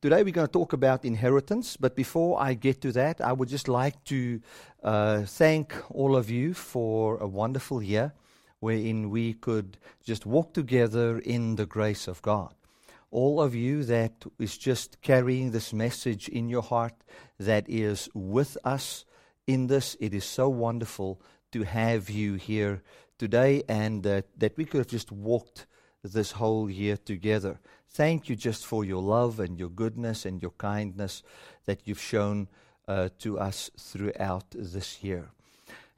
today 0.00 0.22
we're 0.22 0.32
going 0.32 0.46
to 0.46 0.52
talk 0.52 0.72
about 0.72 1.04
inheritance, 1.04 1.76
but 1.76 1.94
before 1.94 2.40
I 2.40 2.54
get 2.54 2.80
to 2.82 2.92
that, 2.92 3.20
I 3.20 3.32
would 3.32 3.48
just 3.48 3.68
like 3.68 4.02
to 4.04 4.40
uh, 4.82 5.22
thank 5.22 5.74
all 5.90 6.16
of 6.16 6.30
you 6.30 6.54
for 6.54 7.18
a 7.18 7.26
wonderful 7.26 7.82
year 7.82 8.12
wherein 8.60 9.10
we 9.10 9.34
could 9.34 9.76
just 10.02 10.24
walk 10.24 10.54
together 10.54 11.18
in 11.18 11.56
the 11.56 11.66
grace 11.66 12.08
of 12.08 12.22
God. 12.22 12.54
All 13.10 13.42
of 13.42 13.54
you 13.54 13.84
that 13.84 14.24
is 14.38 14.56
just 14.56 15.02
carrying 15.02 15.50
this 15.50 15.72
message 15.72 16.28
in 16.28 16.48
your 16.48 16.62
heart, 16.62 16.94
that 17.38 17.68
is 17.68 18.08
with 18.14 18.56
us 18.64 19.04
in 19.46 19.66
this, 19.66 19.96
it 20.00 20.14
is 20.14 20.24
so 20.24 20.48
wonderful 20.48 21.20
to 21.52 21.64
have 21.64 22.08
you 22.08 22.34
here 22.34 22.82
today 23.18 23.64
and 23.68 24.06
uh, 24.06 24.22
that 24.38 24.56
we 24.56 24.64
could 24.64 24.78
have 24.78 24.86
just 24.86 25.12
walked 25.12 25.66
this 26.02 26.32
whole 26.32 26.70
year 26.70 26.96
together. 26.96 27.58
Thank 27.88 28.28
you 28.28 28.36
just 28.36 28.66
for 28.66 28.84
your 28.84 29.02
love 29.02 29.40
and 29.40 29.58
your 29.58 29.68
goodness 29.68 30.24
and 30.24 30.40
your 30.40 30.52
kindness 30.52 31.22
that 31.66 31.80
you've 31.86 32.00
shown 32.00 32.48
uh, 32.86 33.08
to 33.18 33.38
us 33.38 33.70
throughout 33.78 34.44
this 34.50 35.02
year. 35.02 35.30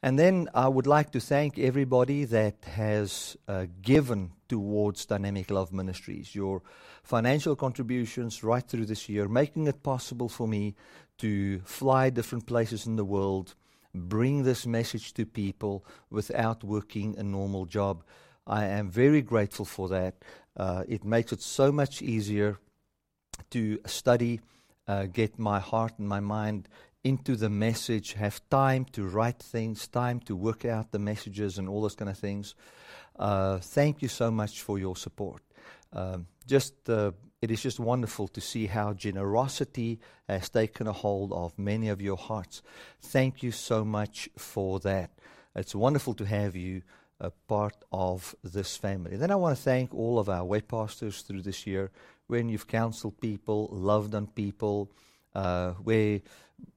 And 0.02 0.18
then 0.18 0.48
I 0.52 0.66
would 0.66 0.88
like 0.88 1.12
to 1.12 1.20
thank 1.20 1.58
everybody 1.58 2.24
that 2.24 2.56
has 2.64 3.36
uh, 3.46 3.66
given 3.82 4.32
towards 4.48 5.06
Dynamic 5.06 5.50
Love 5.50 5.72
Ministries, 5.72 6.34
your 6.34 6.60
financial 7.04 7.54
contributions 7.54 8.42
right 8.42 8.66
through 8.66 8.86
this 8.86 9.08
year, 9.08 9.28
making 9.28 9.68
it 9.68 9.84
possible 9.84 10.28
for 10.28 10.48
me 10.48 10.74
to 11.18 11.60
fly 11.60 12.10
different 12.10 12.46
places 12.46 12.86
in 12.86 12.96
the 12.96 13.04
world, 13.04 13.54
bring 13.94 14.42
this 14.42 14.66
message 14.66 15.14
to 15.14 15.24
people 15.24 15.84
without 16.10 16.64
working 16.64 17.16
a 17.16 17.22
normal 17.22 17.64
job. 17.64 18.02
I 18.46 18.64
am 18.66 18.90
very 18.90 19.22
grateful 19.22 19.64
for 19.64 19.88
that. 19.88 20.14
Uh, 20.56 20.84
it 20.88 21.04
makes 21.04 21.32
it 21.32 21.40
so 21.42 21.72
much 21.72 22.02
easier 22.02 22.58
to 23.50 23.78
study, 23.86 24.40
uh, 24.88 25.06
get 25.06 25.38
my 25.38 25.60
heart 25.60 25.92
and 25.98 26.08
my 26.08 26.20
mind 26.20 26.68
into 27.04 27.36
the 27.36 27.50
message, 27.50 28.12
have 28.12 28.40
time 28.48 28.84
to 28.92 29.04
write 29.04 29.38
things, 29.38 29.88
time 29.88 30.20
to 30.20 30.36
work 30.36 30.64
out 30.64 30.92
the 30.92 30.98
messages 30.98 31.58
and 31.58 31.68
all 31.68 31.82
those 31.82 31.96
kind 31.96 32.10
of 32.10 32.18
things. 32.18 32.54
Uh, 33.18 33.58
thank 33.58 34.02
you 34.02 34.08
so 34.08 34.30
much 34.30 34.62
for 34.62 34.78
your 34.78 34.96
support. 34.96 35.42
Um, 35.92 36.26
just 36.46 36.88
uh, 36.88 37.12
it 37.40 37.50
is 37.50 37.60
just 37.60 37.80
wonderful 37.80 38.28
to 38.28 38.40
see 38.40 38.66
how 38.66 38.92
generosity 38.92 39.98
has 40.28 40.48
taken 40.48 40.86
a 40.86 40.92
hold 40.92 41.32
of 41.32 41.58
many 41.58 41.88
of 41.88 42.00
your 42.00 42.16
hearts. 42.16 42.62
Thank 43.00 43.42
you 43.42 43.50
so 43.50 43.84
much 43.84 44.28
for 44.38 44.78
that. 44.80 45.10
It's 45.56 45.74
wonderful 45.74 46.14
to 46.14 46.24
have 46.24 46.56
you 46.56 46.82
a 47.22 47.30
part 47.30 47.76
of 47.92 48.34
this 48.42 48.76
family. 48.76 49.16
Then 49.16 49.30
I 49.30 49.36
want 49.36 49.56
to 49.56 49.62
thank 49.62 49.94
all 49.94 50.18
of 50.18 50.28
our 50.28 50.44
way 50.44 50.60
pastors 50.60 51.22
through 51.22 51.42
this 51.42 51.66
year 51.66 51.90
when 52.26 52.48
you've 52.48 52.66
counseled 52.66 53.20
people, 53.20 53.68
loved 53.70 54.14
on 54.14 54.26
people, 54.26 54.90
uh, 55.34 55.70
where 55.74 56.20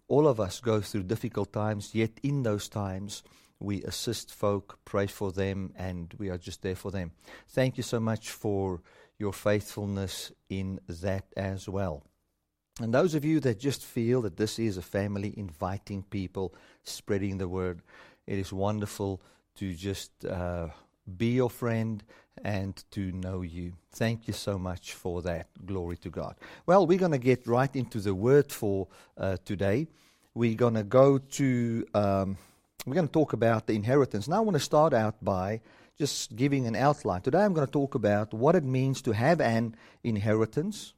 all 0.07 0.27
of 0.27 0.39
us 0.39 0.59
go 0.59 0.81
through 0.81 1.03
difficult 1.03 1.51
times, 1.51 1.95
yet 1.95 2.11
in 2.21 2.43
those 2.43 2.69
times, 2.69 3.23
we 3.59 3.81
assist 3.83 4.33
folk, 4.33 4.77
pray 4.85 5.07
for 5.07 5.31
them, 5.31 5.73
and 5.75 6.13
we 6.19 6.29
are 6.29 6.37
just 6.37 6.61
there 6.61 6.75
for 6.75 6.91
them. 6.91 7.11
Thank 7.49 7.77
you 7.77 7.83
so 7.83 7.99
much 7.99 8.29
for 8.29 8.81
your 9.17 9.33
faithfulness 9.33 10.31
in 10.49 10.79
that 10.87 11.25
as 11.35 11.67
well. 11.67 12.03
And 12.81 12.93
those 12.93 13.15
of 13.15 13.25
you 13.25 13.39
that 13.39 13.59
just 13.59 13.83
feel 13.83 14.21
that 14.23 14.37
this 14.37 14.59
is 14.59 14.77
a 14.77 14.81
family 14.81 15.33
inviting 15.37 16.03
people, 16.03 16.53
spreading 16.83 17.37
the 17.37 17.47
word, 17.47 17.81
it 18.27 18.37
is 18.37 18.51
wonderful 18.51 19.21
to 19.55 19.73
just 19.73 20.25
uh, 20.25 20.67
be 21.17 21.31
your 21.31 21.49
friend 21.49 22.03
and 22.43 22.83
to 22.91 23.11
know 23.11 23.41
you. 23.41 23.73
Thank 23.91 24.27
you 24.27 24.33
so 24.33 24.57
much 24.59 24.93
for 24.93 25.21
that. 25.21 25.47
Glory 25.65 25.97
to 25.97 26.09
God. 26.09 26.35
Well, 26.65 26.85
we're 26.85 26.99
going 26.99 27.11
to 27.11 27.17
get 27.17 27.47
right 27.47 27.73
into 27.75 27.99
the 27.99 28.13
word 28.13 28.51
for 28.51 28.87
uh, 29.17 29.37
today. 29.45 29.87
We're 30.33 30.55
going 30.55 30.73
to 30.73 30.83
go 30.83 31.17
to, 31.17 31.85
um, 31.93 32.37
we're 32.85 32.95
going 32.95 33.07
to 33.07 33.13
talk 33.13 33.33
about 33.33 33.67
the 33.67 33.73
inheritance. 33.73 34.27
Now, 34.27 34.37
I 34.37 34.39
want 34.41 34.55
to 34.55 34.63
start 34.63 34.93
out 34.93 35.23
by 35.23 35.61
just 35.97 36.35
giving 36.35 36.67
an 36.67 36.75
outline. 36.75 37.21
Today, 37.21 37.43
I'm 37.43 37.53
going 37.53 37.65
to 37.65 37.71
talk 37.71 37.95
about 37.95 38.33
what 38.33 38.55
it 38.55 38.65
means 38.65 39.01
to 39.03 39.13
have 39.13 39.39
an 39.39 39.75
inheritance. 40.03 40.93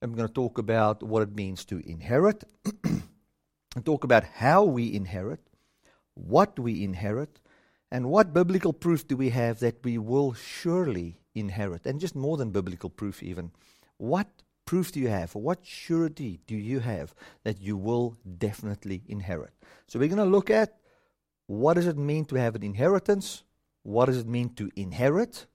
I'm 0.00 0.14
going 0.14 0.28
to 0.28 0.34
talk 0.34 0.56
about 0.56 1.02
what 1.02 1.22
it 1.22 1.36
means 1.36 1.66
to 1.66 1.78
inherit, 1.86 2.44
and 2.82 3.04
talk 3.84 4.04
about 4.04 4.24
how 4.24 4.64
we 4.64 4.94
inherit, 4.94 5.40
what 6.14 6.58
we 6.58 6.82
inherit, 6.82 7.38
and 7.90 8.10
what 8.10 8.32
biblical 8.32 8.72
proof 8.72 9.06
do 9.06 9.16
we 9.16 9.30
have 9.30 9.58
that 9.60 9.84
we 9.84 9.98
will 9.98 10.32
surely 10.32 11.18
inherit? 11.34 11.86
And 11.86 12.00
just 12.00 12.14
more 12.14 12.36
than 12.36 12.50
biblical 12.50 12.90
proof, 12.90 13.22
even. 13.22 13.50
What 13.96 14.28
proof 14.64 14.92
do 14.92 15.00
you 15.00 15.08
have? 15.08 15.34
What 15.34 15.66
surety 15.66 16.40
do 16.46 16.54
you 16.54 16.80
have 16.80 17.14
that 17.42 17.60
you 17.60 17.76
will 17.76 18.16
definitely 18.38 19.02
inherit? 19.08 19.52
So 19.88 19.98
we're 19.98 20.08
going 20.08 20.18
to 20.18 20.24
look 20.24 20.50
at 20.50 20.76
what 21.46 21.74
does 21.74 21.88
it 21.88 21.98
mean 21.98 22.26
to 22.26 22.36
have 22.36 22.54
an 22.54 22.62
inheritance? 22.62 23.42
What 23.82 24.06
does 24.06 24.18
it 24.18 24.28
mean 24.28 24.50
to 24.54 24.70
inherit? 24.76 25.46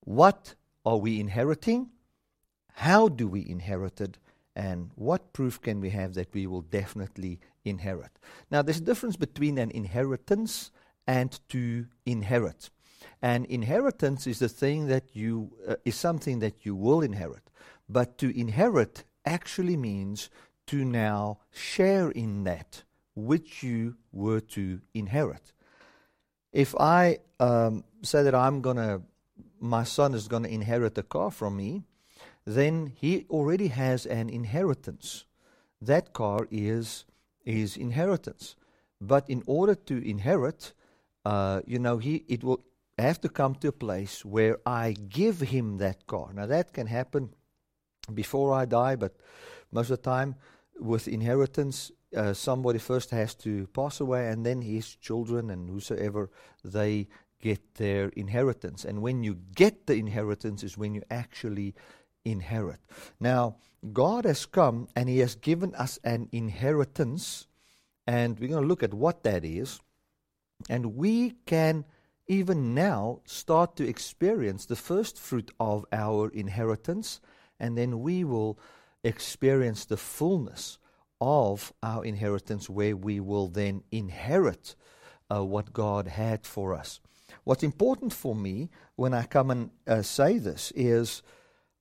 What 0.00 0.54
are 0.84 0.98
we 0.98 1.18
inheriting? 1.18 1.88
How 2.74 3.08
do 3.08 3.26
we 3.26 3.48
inherit 3.48 4.02
it? 4.02 4.18
And 4.54 4.90
what 4.96 5.32
proof 5.32 5.62
can 5.62 5.80
we 5.80 5.90
have 5.90 6.12
that 6.12 6.34
we 6.34 6.46
will 6.46 6.60
definitely 6.60 7.40
inherit? 7.64 8.10
Now, 8.50 8.60
there's 8.60 8.80
a 8.80 8.82
difference 8.82 9.16
between 9.16 9.56
an 9.56 9.70
inheritance 9.70 10.70
and 11.06 11.38
to 11.48 11.86
inherit. 12.06 12.70
And 13.20 13.46
inheritance 13.46 14.26
is 14.26 14.38
the 14.38 14.48
thing 14.48 14.86
that 14.86 15.14
you 15.14 15.52
uh, 15.66 15.76
is 15.84 15.94
something 15.96 16.40
that 16.40 16.64
you 16.64 16.74
will 16.74 17.00
inherit. 17.02 17.50
But 17.88 18.18
to 18.18 18.38
inherit 18.38 19.04
actually 19.24 19.76
means 19.76 20.30
to 20.66 20.84
now 20.84 21.38
share 21.50 22.10
in 22.10 22.44
that 22.44 22.82
which 23.14 23.62
you 23.62 23.96
were 24.12 24.40
to 24.40 24.80
inherit. 24.94 25.52
If 26.52 26.74
I 26.78 27.18
um, 27.40 27.84
say 28.02 28.22
that 28.22 28.34
I'm 28.34 28.60
gonna, 28.60 29.02
my 29.60 29.84
son 29.84 30.14
is 30.14 30.28
gonna 30.28 30.48
inherit 30.48 30.98
a 30.98 31.02
car 31.02 31.30
from 31.30 31.56
me, 31.56 31.84
then 32.44 32.92
he 32.96 33.26
already 33.30 33.68
has 33.68 34.06
an 34.06 34.28
inheritance. 34.28 35.24
That 35.80 36.12
car 36.12 36.48
is 36.50 37.04
his 37.44 37.76
inheritance. 37.76 38.56
But 39.00 39.28
in 39.28 39.42
order 39.46 39.74
to 39.74 40.08
inherit, 40.08 40.72
uh, 41.24 41.60
you 41.66 41.78
know, 41.78 41.98
he 41.98 42.24
it 42.28 42.42
will 42.42 42.64
have 42.98 43.20
to 43.20 43.28
come 43.28 43.54
to 43.56 43.68
a 43.68 43.72
place 43.72 44.24
where 44.24 44.58
I 44.66 44.92
give 44.92 45.40
him 45.40 45.78
that 45.78 46.06
car. 46.06 46.32
Now 46.32 46.46
that 46.46 46.72
can 46.72 46.86
happen 46.86 47.30
before 48.12 48.54
I 48.54 48.64
die, 48.64 48.96
but 48.96 49.16
most 49.70 49.90
of 49.90 50.02
the 50.02 50.10
time 50.10 50.36
with 50.78 51.08
inheritance, 51.08 51.92
uh, 52.16 52.32
somebody 52.34 52.78
first 52.78 53.10
has 53.10 53.34
to 53.36 53.66
pass 53.68 54.00
away, 54.00 54.28
and 54.28 54.44
then 54.44 54.62
his 54.62 54.96
children 54.96 55.50
and 55.50 55.70
whosoever 55.70 56.30
they 56.64 57.08
get 57.40 57.74
their 57.74 58.08
inheritance. 58.10 58.84
And 58.84 59.02
when 59.02 59.22
you 59.24 59.36
get 59.54 59.86
the 59.86 59.94
inheritance 59.94 60.62
is 60.62 60.78
when 60.78 60.94
you 60.94 61.02
actually 61.10 61.74
inherit. 62.24 62.78
Now, 63.20 63.56
God 63.92 64.24
has 64.24 64.46
come 64.46 64.88
and 64.94 65.08
He 65.08 65.18
has 65.18 65.34
given 65.34 65.74
us 65.74 65.98
an 66.04 66.28
inheritance, 66.32 67.48
and 68.06 68.38
we're 68.38 68.48
going 68.48 68.62
to 68.62 68.68
look 68.68 68.82
at 68.82 68.94
what 68.94 69.24
that 69.24 69.44
is. 69.44 69.80
And 70.68 70.96
we 70.96 71.36
can 71.46 71.84
even 72.26 72.74
now 72.74 73.20
start 73.24 73.76
to 73.76 73.88
experience 73.88 74.66
the 74.66 74.76
first 74.76 75.18
fruit 75.18 75.50
of 75.58 75.84
our 75.92 76.28
inheritance, 76.30 77.20
and 77.58 77.76
then 77.76 78.00
we 78.00 78.24
will 78.24 78.58
experience 79.04 79.84
the 79.84 79.96
fullness 79.96 80.78
of 81.20 81.72
our 81.82 82.04
inheritance, 82.04 82.70
where 82.70 82.96
we 82.96 83.20
will 83.20 83.48
then 83.48 83.82
inherit 83.90 84.74
uh, 85.30 85.44
what 85.44 85.72
God 85.72 86.08
had 86.08 86.46
for 86.46 86.74
us. 86.74 87.00
What's 87.44 87.62
important 87.62 88.12
for 88.12 88.34
me 88.34 88.70
when 88.96 89.14
I 89.14 89.24
come 89.24 89.50
and 89.50 89.70
uh, 89.86 90.02
say 90.02 90.38
this 90.38 90.72
is 90.76 91.22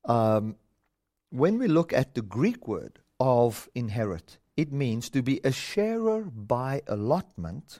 um, 0.05 0.55
when 1.29 1.57
we 1.57 1.67
look 1.67 1.93
at 1.93 2.13
the 2.13 2.21
Greek 2.21 2.67
word 2.67 2.99
of 3.19 3.69
inherit, 3.75 4.37
it 4.57 4.71
means 4.71 5.09
to 5.11 5.21
be 5.21 5.39
a 5.43 5.51
sharer 5.51 6.23
by 6.23 6.81
allotment 6.87 7.79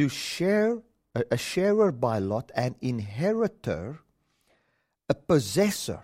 to 0.00 0.08
share 0.08 0.78
a, 1.14 1.36
sharer 1.36 1.92
by 1.92 2.18
lot, 2.18 2.50
an 2.54 2.74
inheritor, 2.80 3.98
a 5.10 5.14
possessor. 5.14 6.00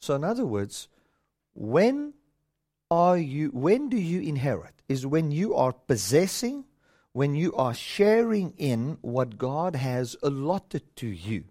So, 0.00 0.14
in 0.14 0.24
other 0.24 0.46
words, 0.46 0.88
when 1.52 2.14
are 2.90 3.18
you? 3.18 3.48
When 3.48 3.90
do 3.90 3.98
you 3.98 4.22
inherit? 4.22 4.80
Is 4.88 5.04
when 5.04 5.30
you 5.30 5.54
are 5.54 5.72
possessing, 5.72 6.64
when 7.12 7.34
you 7.34 7.52
are 7.56 7.74
sharing 7.74 8.54
in 8.56 8.96
what 9.02 9.36
God 9.36 9.76
has 9.76 10.16
allotted 10.22 10.96
to 10.96 11.06
you. 11.06 11.44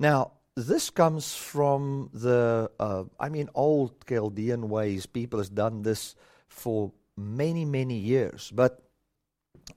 Now, 0.00 0.32
this 0.56 0.90
comes 0.90 1.36
from 1.36 2.10
the, 2.12 2.72
uh, 2.80 3.04
I 3.20 3.28
mean, 3.28 3.50
old 3.54 4.04
Chaldean 4.08 4.68
ways. 4.68 5.06
People 5.06 5.38
has 5.38 5.48
done 5.48 5.82
this 5.82 6.16
for 6.48 6.90
many, 7.16 7.64
many 7.64 7.98
years. 7.98 8.50
But 8.52 8.83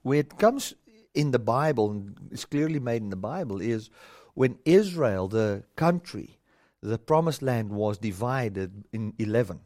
where 0.01 0.19
it 0.19 0.37
comes 0.37 0.73
in 1.13 1.31
the 1.31 1.39
Bible, 1.39 1.91
and 1.91 2.17
it's 2.31 2.45
clearly 2.45 2.79
made 2.79 3.01
in 3.01 3.09
the 3.09 3.15
Bible, 3.15 3.61
is 3.61 3.89
when 4.33 4.59
Israel, 4.65 5.27
the 5.27 5.63
country, 5.75 6.39
the 6.81 6.97
promised 6.97 7.41
land 7.41 7.71
was 7.71 7.97
divided 7.97 8.85
in 8.93 9.13
11, 9.17 9.59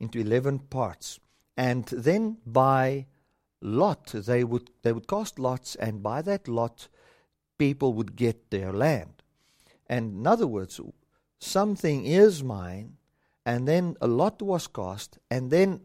into 0.00 0.18
11 0.18 0.60
parts. 0.70 1.20
And 1.56 1.84
then 1.86 2.38
by 2.46 3.06
lot, 3.60 4.06
they 4.06 4.44
would, 4.44 4.70
they 4.82 4.92
would 4.92 5.06
cast 5.06 5.38
lots, 5.38 5.74
and 5.74 6.02
by 6.02 6.22
that 6.22 6.48
lot, 6.48 6.88
people 7.58 7.92
would 7.92 8.16
get 8.16 8.50
their 8.50 8.72
land. 8.72 9.22
And 9.86 10.20
in 10.20 10.26
other 10.26 10.46
words, 10.46 10.80
something 11.38 12.06
is 12.06 12.42
mine, 12.42 12.96
and 13.44 13.68
then 13.68 13.96
a 14.00 14.06
lot 14.06 14.40
was 14.40 14.66
cast, 14.66 15.18
and 15.30 15.50
then 15.50 15.80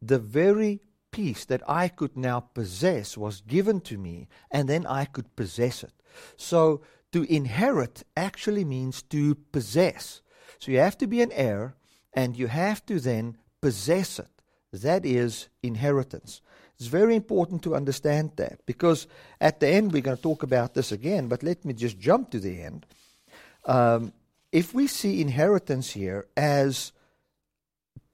the 0.00 0.18
very 0.18 0.80
piece 1.12 1.44
that 1.44 1.62
I 1.68 1.88
could 1.88 2.16
now 2.16 2.40
possess 2.40 3.16
was 3.16 3.42
given 3.42 3.80
to 3.82 3.96
me, 3.96 4.28
and 4.50 4.68
then 4.68 4.86
I 4.86 5.04
could 5.04 5.36
possess 5.36 5.84
it. 5.84 5.92
So 6.36 6.80
to 7.12 7.22
inherit 7.32 8.02
actually 8.16 8.64
means 8.64 9.02
to 9.02 9.36
possess. 9.52 10.22
So 10.58 10.72
you 10.72 10.78
have 10.78 10.98
to 10.98 11.06
be 11.06 11.22
an 11.22 11.32
heir, 11.32 11.74
and 12.12 12.36
you 12.36 12.48
have 12.48 12.84
to 12.86 12.98
then 12.98 13.36
possess 13.60 14.18
it. 14.18 14.28
That 14.72 15.04
is 15.04 15.48
inheritance. 15.62 16.40
It's 16.76 16.88
very 16.88 17.14
important 17.14 17.62
to 17.62 17.76
understand 17.76 18.32
that 18.36 18.66
because 18.66 19.06
at 19.40 19.60
the 19.60 19.68
end 19.68 19.92
we're 19.92 20.02
going 20.02 20.16
to 20.16 20.22
talk 20.22 20.42
about 20.42 20.74
this 20.74 20.90
again, 20.90 21.28
but 21.28 21.42
let 21.42 21.64
me 21.64 21.74
just 21.74 21.98
jump 21.98 22.30
to 22.30 22.40
the 22.40 22.60
end. 22.60 22.86
Um, 23.66 24.12
if 24.50 24.74
we 24.74 24.86
see 24.86 25.20
inheritance 25.20 25.92
here 25.92 26.26
as 26.36 26.92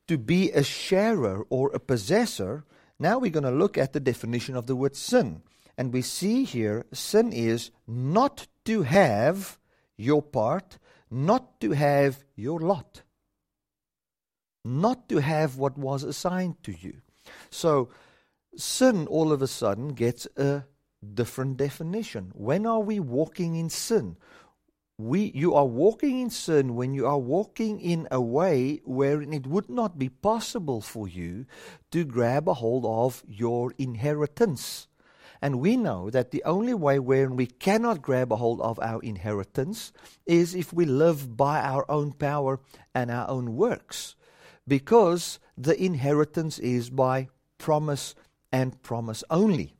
to 0.06 0.18
be 0.18 0.50
a 0.50 0.62
sharer 0.62 1.44
or 1.48 1.70
a 1.72 1.80
possessor, 1.80 2.64
now 2.98 3.18
we're 3.18 3.30
going 3.30 3.44
to 3.44 3.50
look 3.50 3.78
at 3.78 3.92
the 3.92 4.00
definition 4.00 4.56
of 4.56 4.66
the 4.66 4.76
word 4.76 4.96
sin. 4.96 5.42
And 5.76 5.92
we 5.92 6.02
see 6.02 6.44
here 6.44 6.86
sin 6.92 7.32
is 7.32 7.70
not 7.86 8.48
to 8.64 8.82
have 8.82 9.58
your 9.96 10.22
part, 10.22 10.78
not 11.10 11.60
to 11.60 11.70
have 11.72 12.24
your 12.34 12.58
lot, 12.58 13.02
not 14.64 15.08
to 15.08 15.18
have 15.18 15.56
what 15.56 15.78
was 15.78 16.02
assigned 16.02 16.62
to 16.64 16.72
you. 16.72 17.00
So 17.50 17.90
sin 18.56 19.06
all 19.06 19.32
of 19.32 19.40
a 19.40 19.46
sudden 19.46 19.94
gets 19.94 20.26
a 20.36 20.64
different 21.14 21.56
definition. 21.56 22.32
When 22.34 22.66
are 22.66 22.80
we 22.80 22.98
walking 22.98 23.54
in 23.54 23.70
sin? 23.70 24.16
We 24.98 25.30
you 25.32 25.54
are 25.54 25.64
walking 25.64 26.18
in 26.18 26.28
sin 26.28 26.74
when 26.74 26.92
you 26.92 27.06
are 27.06 27.18
walking 27.18 27.80
in 27.80 28.08
a 28.10 28.20
way 28.20 28.80
wherein 28.84 29.32
it 29.32 29.46
would 29.46 29.70
not 29.70 29.96
be 29.96 30.08
possible 30.08 30.80
for 30.80 31.06
you 31.06 31.46
to 31.92 32.04
grab 32.04 32.48
a 32.48 32.54
hold 32.54 32.84
of 32.84 33.22
your 33.28 33.72
inheritance. 33.78 34.88
And 35.40 35.60
we 35.60 35.76
know 35.76 36.10
that 36.10 36.32
the 36.32 36.42
only 36.42 36.74
way 36.74 36.98
wherein 36.98 37.36
we 37.36 37.46
cannot 37.46 38.02
grab 38.02 38.32
a 38.32 38.36
hold 38.36 38.60
of 38.60 38.80
our 38.80 39.00
inheritance 39.02 39.92
is 40.26 40.56
if 40.56 40.72
we 40.72 40.84
live 40.84 41.36
by 41.36 41.60
our 41.60 41.88
own 41.88 42.10
power 42.10 42.58
and 42.92 43.08
our 43.08 43.28
own 43.30 43.54
works. 43.54 44.16
Because 44.66 45.38
the 45.56 45.80
inheritance 45.80 46.58
is 46.58 46.90
by 46.90 47.28
promise 47.56 48.16
and 48.50 48.82
promise 48.82 49.22
only. 49.30 49.74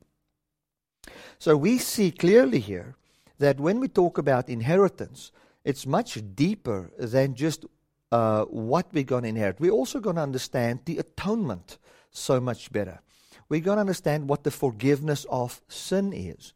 So 1.39 1.57
we 1.57 1.77
see 1.77 2.11
clearly 2.11 2.59
here 2.59 2.95
that 3.39 3.59
when 3.59 3.79
we 3.79 3.87
talk 3.87 4.17
about 4.17 4.49
inheritance, 4.49 5.31
it's 5.65 5.85
much 5.85 6.19
deeper 6.35 6.91
than 6.97 7.35
just 7.35 7.65
uh, 8.11 8.45
what 8.45 8.87
we're 8.93 9.03
going 9.03 9.23
to 9.23 9.29
inherit. 9.29 9.59
We're 9.59 9.71
also 9.71 9.99
going 9.99 10.15
to 10.15 10.21
understand 10.21 10.81
the 10.85 10.97
atonement 10.97 11.77
so 12.11 12.39
much 12.39 12.71
better. 12.71 13.01
We're 13.49 13.61
going 13.61 13.77
to 13.77 13.81
understand 13.81 14.29
what 14.29 14.43
the 14.43 14.51
forgiveness 14.51 15.25
of 15.29 15.61
sin 15.67 16.13
is. 16.13 16.53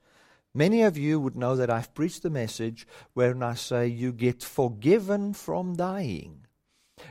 Many 0.53 0.83
of 0.83 0.97
you 0.97 1.19
would 1.19 1.35
know 1.35 1.56
that 1.56 1.71
I've 1.71 1.95
preached 1.95 2.21
the 2.21 2.30
message 2.30 2.85
wherein 3.13 3.41
I 3.41 3.56
say 3.56 3.88
you 3.88 4.12
get 4.12 4.44
forgiven 4.44 5.33
from 5.33 5.75
dying. 5.75 6.43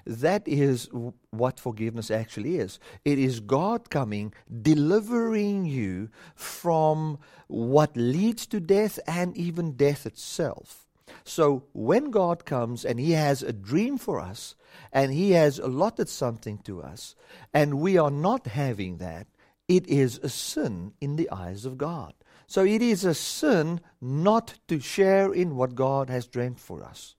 That 0.07 0.47
is 0.47 0.89
what 1.31 1.61
forgiveness 1.61 2.11
actually 2.11 2.59
is. 2.59 2.79
It 3.05 3.19
is 3.19 3.41
God 3.41 3.91
coming, 3.91 4.33
delivering 4.63 5.67
you 5.67 6.09
from 6.35 7.19
what 7.49 7.97
leads 7.97 8.47
to 8.49 8.61
death 8.61 8.99
and 9.07 9.37
even 9.37 9.73
death 9.73 10.07
itself. 10.07 10.87
So 11.25 11.65
when 11.73 12.11
God 12.11 12.45
comes 12.45 12.85
and 12.85 12.99
He 12.99 13.13
has 13.13 13.43
a 13.43 13.53
dream 13.53 13.99
for 13.99 14.21
us, 14.21 14.55
and 14.93 15.13
He 15.13 15.33
has 15.33 15.59
allotted 15.59 16.09
something 16.09 16.59
to 16.59 16.83
us, 16.83 17.15
and 17.53 17.81
we 17.81 17.99
are 17.99 18.11
not 18.11 18.47
having 18.47 18.99
that, 18.99 19.27
it 19.69 19.87
is 19.87 20.19
a 20.23 20.29
sin 20.29 20.93
in 21.01 21.17
the 21.17 21.31
eyes 21.31 21.65
of 21.65 21.79
God. 21.79 22.15
So 22.47 22.65
it 22.65 22.83
is 22.83 23.05
a 23.05 23.15
sin 23.15 23.81
not 24.01 24.55
to 24.69 24.81
share 24.81 25.33
in 25.33 25.57
what 25.57 25.75
God 25.75 26.11
has 26.11 26.27
dreamed 26.27 26.61
for 26.61 26.83
us. 26.83 27.15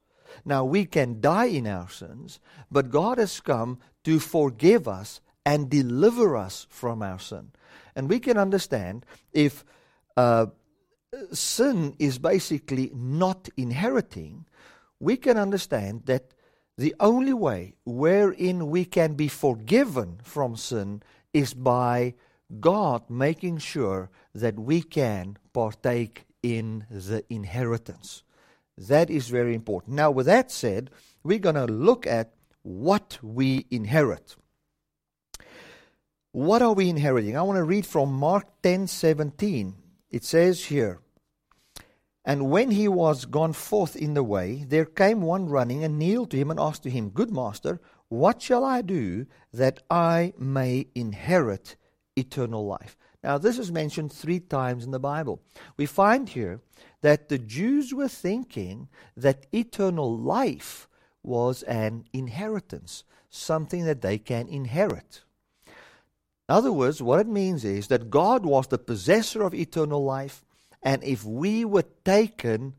Now, 0.45 0.63
we 0.63 0.85
can 0.85 1.21
die 1.21 1.45
in 1.45 1.67
our 1.67 1.89
sins, 1.89 2.39
but 2.71 2.89
God 2.89 3.17
has 3.17 3.39
come 3.39 3.79
to 4.03 4.19
forgive 4.19 4.87
us 4.87 5.21
and 5.45 5.69
deliver 5.69 6.37
us 6.37 6.67
from 6.69 7.01
our 7.01 7.19
sin. 7.19 7.51
And 7.95 8.09
we 8.09 8.19
can 8.19 8.37
understand 8.37 9.05
if 9.31 9.63
uh, 10.17 10.47
sin 11.31 11.95
is 11.99 12.17
basically 12.17 12.91
not 12.93 13.49
inheriting, 13.57 14.45
we 14.99 15.17
can 15.17 15.37
understand 15.37 16.03
that 16.05 16.33
the 16.77 16.95
only 16.99 17.33
way 17.33 17.75
wherein 17.85 18.69
we 18.69 18.85
can 18.85 19.13
be 19.13 19.27
forgiven 19.27 20.19
from 20.23 20.55
sin 20.55 21.03
is 21.33 21.53
by 21.53 22.15
God 22.59 23.09
making 23.09 23.59
sure 23.59 24.09
that 24.33 24.57
we 24.57 24.81
can 24.81 25.37
partake 25.53 26.25
in 26.41 26.85
the 26.89 27.23
inheritance. 27.29 28.23
That 28.77 29.09
is 29.09 29.27
very 29.29 29.53
important. 29.53 29.95
Now, 29.95 30.11
with 30.11 30.25
that 30.25 30.51
said, 30.51 30.89
we're 31.23 31.39
going 31.39 31.55
to 31.55 31.65
look 31.65 32.07
at 32.07 32.33
what 32.63 33.19
we 33.21 33.65
inherit. 33.69 34.35
What 36.31 36.61
are 36.61 36.73
we 36.73 36.89
inheriting? 36.89 37.37
I 37.37 37.43
want 37.43 37.57
to 37.57 37.63
read 37.63 37.85
from 37.85 38.11
Mark 38.11 38.47
10:17. 38.63 39.73
It 40.09 40.23
says 40.23 40.65
here, 40.65 40.99
and 42.25 42.49
when 42.49 42.71
he 42.71 42.87
was 42.87 43.25
gone 43.25 43.53
forth 43.53 43.95
in 43.95 44.13
the 44.13 44.23
way, 44.23 44.65
there 44.67 44.85
came 44.85 45.21
one 45.21 45.47
running 45.47 45.83
and 45.83 45.99
kneeled 45.99 46.31
to 46.31 46.37
him 46.37 46.49
and 46.49 46.59
asked 46.59 46.83
to 46.83 46.89
him, 46.89 47.09
Good 47.09 47.31
master, 47.31 47.81
what 48.07 48.41
shall 48.41 48.63
I 48.63 48.81
do 48.81 49.25
that 49.51 49.83
I 49.89 50.33
may 50.37 50.87
inherit 50.95 51.75
eternal 52.15 52.65
life? 52.65 52.97
Now, 53.23 53.37
this 53.37 53.57
is 53.57 53.71
mentioned 53.71 54.11
three 54.11 54.39
times 54.39 54.85
in 54.85 54.91
the 54.91 54.99
Bible. 54.99 55.41
We 55.77 55.85
find 55.85 56.27
here 56.29 56.61
that 57.03 57.27
the 57.27 57.37
Jews 57.37 57.93
were 57.93 58.07
thinking 58.07 58.87
that 59.15 59.45
eternal 59.51 60.17
life 60.17 60.87
was 61.21 61.61
an 61.63 62.05
inheritance, 62.13 63.03
something 63.29 63.83
that 63.83 64.01
they 64.01 64.17
can 64.17 64.47
inherit. 64.47 65.21
In 65.67 66.55
other 66.55 66.71
words, 66.71 67.03
what 67.03 67.19
it 67.19 67.27
means 67.27 67.65
is 67.65 67.87
that 67.87 68.09
God 68.09 68.45
was 68.45 68.67
the 68.67 68.77
possessor 68.77 69.43
of 69.43 69.53
eternal 69.53 70.03
life, 70.03 70.45
and 70.81 71.03
if 71.03 71.25
we 71.25 71.65
were 71.65 71.83
taken 72.05 72.73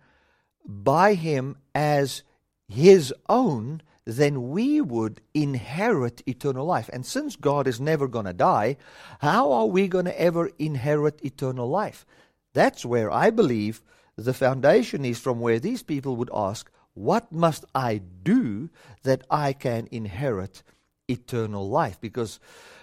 by 0.64 1.12
Him 1.12 1.58
as 1.74 2.22
His 2.66 3.12
own, 3.28 3.82
then 4.06 4.48
we 4.48 4.80
would 4.80 5.20
inherit 5.34 6.22
eternal 6.26 6.64
life. 6.64 6.88
And 6.94 7.04
since 7.04 7.36
God 7.36 7.66
is 7.66 7.78
never 7.78 8.08
going 8.08 8.26
to 8.26 8.32
die, 8.32 8.78
how 9.20 9.52
are 9.52 9.66
we 9.66 9.86
going 9.86 10.06
to 10.06 10.18
ever 10.18 10.50
inherit 10.58 11.22
eternal 11.22 11.68
life? 11.68 12.06
That's 12.54 12.86
where 12.86 13.10
I 13.10 13.28
believe 13.28 13.82
the 14.16 14.34
foundation 14.34 15.04
is 15.04 15.18
from 15.18 15.40
where 15.40 15.58
these 15.58 15.82
people 15.82 16.16
would 16.16 16.30
ask, 16.34 16.70
What 16.94 17.32
must 17.32 17.64
I 17.74 17.98
do 17.98 18.70
that 19.02 19.22
I 19.30 19.52
can 19.52 19.88
inherit 19.90 20.62
eternal 21.08 21.68
life? 21.68 22.00
Because 22.00 22.40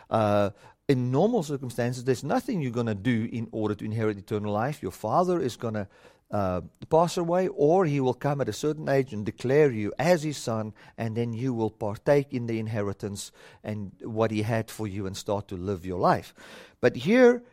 uh, 0.09 0.51
in 0.88 1.11
normal 1.11 1.43
circumstances, 1.43 2.03
there's 2.03 2.23
nothing 2.23 2.61
you're 2.61 2.71
going 2.71 2.85
to 2.88 2.95
do 2.95 3.29
in 3.31 3.47
order 3.51 3.75
to 3.75 3.85
inherit 3.85 4.17
eternal 4.17 4.51
life. 4.51 4.81
Your 4.81 4.91
father 4.91 5.41
is 5.41 5.55
going 5.55 5.75
to 5.75 5.88
uh, 6.31 6.61
pass 6.89 7.17
away, 7.17 7.47
or 7.50 7.85
he 7.85 8.00
will 8.00 8.13
come 8.13 8.41
at 8.41 8.50
a 8.50 8.53
certain 8.53 8.88
age 8.88 9.13
and 9.13 9.25
declare 9.25 9.71
you 9.71 9.93
as 10.00 10.23
his 10.23 10.38
son, 10.38 10.73
and 10.97 11.15
then 11.15 11.33
you 11.33 11.53
will 11.53 11.69
partake 11.69 12.33
in 12.33 12.47
the 12.47 12.59
inheritance 12.59 13.31
and 13.63 13.91
what 14.01 14.31
he 14.31 14.41
had 14.41 14.71
for 14.71 14.88
you 14.88 15.05
and 15.05 15.15
start 15.15 15.47
to 15.47 15.55
live 15.55 15.85
your 15.85 16.00
life. 16.00 16.33
But 16.79 16.95
here 16.95 17.43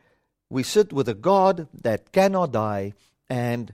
we 0.49 0.63
sit 0.63 0.93
with 0.93 1.09
a 1.09 1.15
God 1.15 1.69
that 1.75 2.13
cannot 2.13 2.53
die, 2.53 2.95
and 3.29 3.73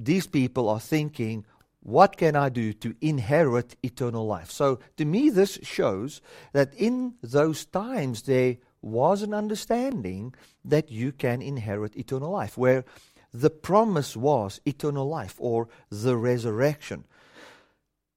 these 0.00 0.26
people 0.26 0.68
are 0.68 0.80
thinking, 0.80 1.44
what 1.80 2.16
can 2.16 2.36
I 2.36 2.48
do 2.48 2.72
to 2.74 2.94
inherit 3.00 3.76
eternal 3.82 4.26
life? 4.26 4.50
So 4.50 4.80
to 4.96 5.04
me, 5.04 5.30
this 5.30 5.58
shows 5.62 6.20
that 6.52 6.74
in 6.74 7.14
those 7.22 7.64
times 7.64 8.22
there 8.22 8.58
was 8.82 9.22
an 9.22 9.34
understanding 9.34 10.34
that 10.64 10.90
you 10.90 11.12
can 11.12 11.42
inherit 11.42 11.96
eternal 11.96 12.30
life, 12.30 12.56
where 12.56 12.84
the 13.32 13.50
promise 13.50 14.16
was 14.16 14.60
eternal 14.64 15.08
life 15.08 15.34
or 15.38 15.68
the 15.90 16.16
resurrection. 16.16 17.04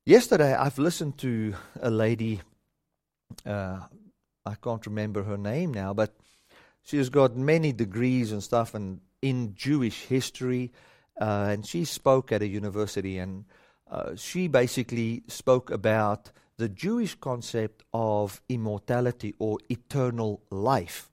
Yesterday, 0.05 0.53
I've 0.53 0.79
listened 0.79 1.17
to 1.19 1.55
a 1.79 1.89
lady, 1.89 2.41
uh, 3.45 3.79
I 4.45 4.55
can't 4.55 4.85
remember 4.85 5.23
her 5.23 5.37
name 5.37 5.73
now, 5.73 5.93
but 5.93 6.15
she 6.83 6.97
has 6.97 7.09
got 7.09 7.35
many 7.35 7.71
degrees 7.71 8.31
and 8.31 8.41
stuff 8.41 8.73
and 8.73 8.99
in 9.21 9.55
Jewish 9.55 10.05
history, 10.05 10.71
uh, 11.19 11.47
and 11.49 11.65
she 11.65 11.85
spoke 11.85 12.31
at 12.31 12.41
a 12.41 12.47
university. 12.47 13.17
And 13.17 13.45
uh, 13.89 14.15
she 14.15 14.47
basically 14.47 15.23
spoke 15.27 15.69
about 15.69 16.31
the 16.57 16.69
Jewish 16.69 17.15
concept 17.15 17.83
of 17.93 18.41
immortality 18.47 19.33
or 19.39 19.57
eternal 19.69 20.41
life. 20.49 21.09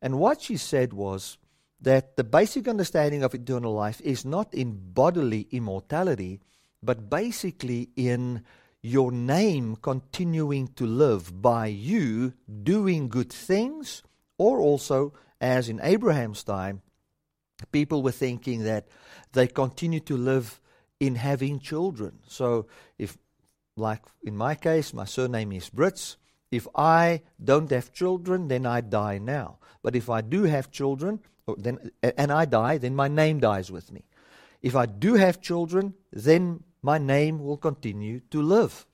And 0.00 0.18
what 0.18 0.42
she 0.42 0.56
said 0.56 0.92
was 0.92 1.38
that 1.80 2.16
the 2.16 2.24
basic 2.24 2.68
understanding 2.68 3.22
of 3.22 3.34
eternal 3.34 3.72
life 3.72 4.00
is 4.02 4.24
not 4.24 4.52
in 4.52 4.92
bodily 4.92 5.46
immortality, 5.50 6.40
but 6.82 7.08
basically 7.08 7.88
in 7.96 8.42
your 8.82 9.10
name 9.10 9.76
continuing 9.76 10.68
to 10.68 10.86
live 10.86 11.42
by 11.42 11.66
you 11.66 12.32
doing 12.62 13.08
good 13.08 13.32
things, 13.32 14.02
or 14.38 14.60
also, 14.60 15.12
as 15.40 15.68
in 15.68 15.80
Abraham's 15.82 16.44
time, 16.44 16.82
people 17.72 18.02
were 18.02 18.12
thinking 18.12 18.64
that 18.64 18.88
they 19.32 19.46
continue 19.46 20.00
to 20.00 20.16
live 20.16 20.60
in 21.00 21.14
having 21.16 21.60
children. 21.60 22.18
So, 22.26 22.66
if, 22.98 23.18
like 23.76 24.02
in 24.22 24.36
my 24.36 24.54
case, 24.54 24.92
my 24.92 25.04
surname 25.04 25.52
is 25.52 25.70
Brits, 25.70 26.16
if 26.50 26.66
I 26.74 27.22
don't 27.42 27.70
have 27.70 27.92
children, 27.92 28.48
then 28.48 28.64
I 28.66 28.80
die 28.80 29.18
now. 29.18 29.58
But 29.82 29.94
if 29.94 30.08
I 30.08 30.20
do 30.22 30.44
have 30.44 30.70
children, 30.70 31.20
oh, 31.46 31.56
then 31.58 31.90
and 32.02 32.32
I 32.32 32.44
die, 32.46 32.78
then 32.78 32.94
my 32.94 33.08
name 33.08 33.38
dies 33.40 33.70
with 33.70 33.92
me. 33.92 34.04
If 34.62 34.74
I 34.74 34.86
do 34.86 35.14
have 35.14 35.40
children, 35.40 35.94
then 36.12 36.64
my 36.82 36.98
name 36.98 37.38
will 37.38 37.56
continue 37.56 38.20
to 38.30 38.42
live. 38.42 38.86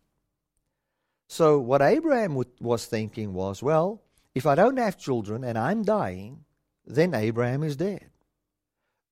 So 1.26 1.59
what 1.59 1.80
Abraham 1.80 2.40
was 2.61 2.87
thinking 2.87 3.33
was, 3.33 3.62
well, 3.62 4.02
if 4.35 4.47
I 4.47 4.54
don't 4.54 4.76
have 4.76 4.99
children 4.99 5.44
and 5.44 5.56
I'm 5.56 5.83
dying, 5.83 6.44
then 6.87 7.14
Abraham 7.14 7.62
is 7.62 7.76
dead. 7.76 8.11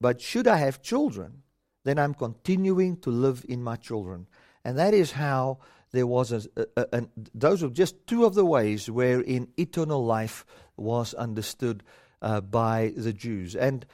But 0.02 0.20
should 0.20 0.48
I 0.48 0.56
have 0.56 0.82
children, 0.82 1.42
then 1.84 1.96
I'm 1.96 2.12
continuing 2.12 2.96
to 3.02 3.10
live 3.10 3.46
in 3.48 3.62
my 3.62 3.76
children. 3.76 4.26
And 4.64 4.76
that 4.76 4.94
is 4.94 5.12
how 5.12 5.60
there 5.92 6.08
was 6.08 6.32
a, 6.32 6.42
a, 6.76 6.86
a, 6.92 7.02
those 7.32 7.62
were 7.62 7.70
just 7.70 8.04
two 8.08 8.24
of 8.24 8.34
the 8.34 8.44
ways 8.44 8.90
wherein 8.90 9.46
eternal 9.56 10.04
life 10.04 10.44
was 10.76 11.14
understood 11.14 11.84
uh, 12.20 12.40
by 12.40 12.92
the 12.96 13.12
Jews. 13.12 13.54
And 13.54 13.86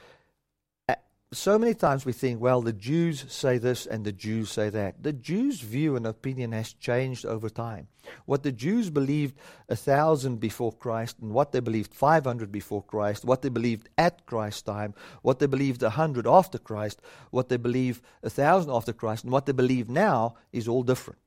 so 1.31 1.59
many 1.59 1.75
times 1.75 2.05
we 2.05 2.13
think, 2.13 2.41
well, 2.41 2.61
the 2.61 2.73
Jews 2.73 3.23
say 3.27 3.59
this 3.59 3.85
and 3.85 4.03
the 4.03 4.11
Jews 4.11 4.49
say 4.49 4.71
that. 4.71 5.03
The 5.03 5.13
Jews' 5.13 5.61
view 5.61 5.95
and 5.95 6.07
opinion 6.07 6.53
has 6.53 6.73
changed 6.73 7.23
over 7.23 7.49
time. 7.49 7.87
What 8.25 8.41
the 8.41 8.51
Jews 8.51 8.89
believed 8.89 9.37
a 9.67 9.75
thousand 9.75 10.39
before 10.39 10.71
Christ, 10.71 11.17
and 11.21 11.31
what 11.31 11.51
they 11.51 11.59
believed 11.59 11.93
500 11.93 12.51
before 12.51 12.81
Christ, 12.81 13.25
what 13.25 13.43
they 13.43 13.49
believed 13.49 13.89
at 13.95 14.25
Christ's 14.25 14.63
time, 14.63 14.95
what 15.21 15.37
they 15.37 15.45
believed 15.45 15.83
a 15.83 15.91
hundred 15.91 16.25
after 16.25 16.57
Christ, 16.57 16.99
what 17.29 17.49
they 17.49 17.57
believe 17.57 18.01
a 18.23 18.29
thousand 18.31 18.71
after 18.71 18.91
Christ, 18.91 19.23
and 19.23 19.31
what 19.31 19.45
they 19.45 19.51
believe 19.51 19.87
now 19.87 20.35
is 20.51 20.67
all 20.67 20.81
different 20.81 21.19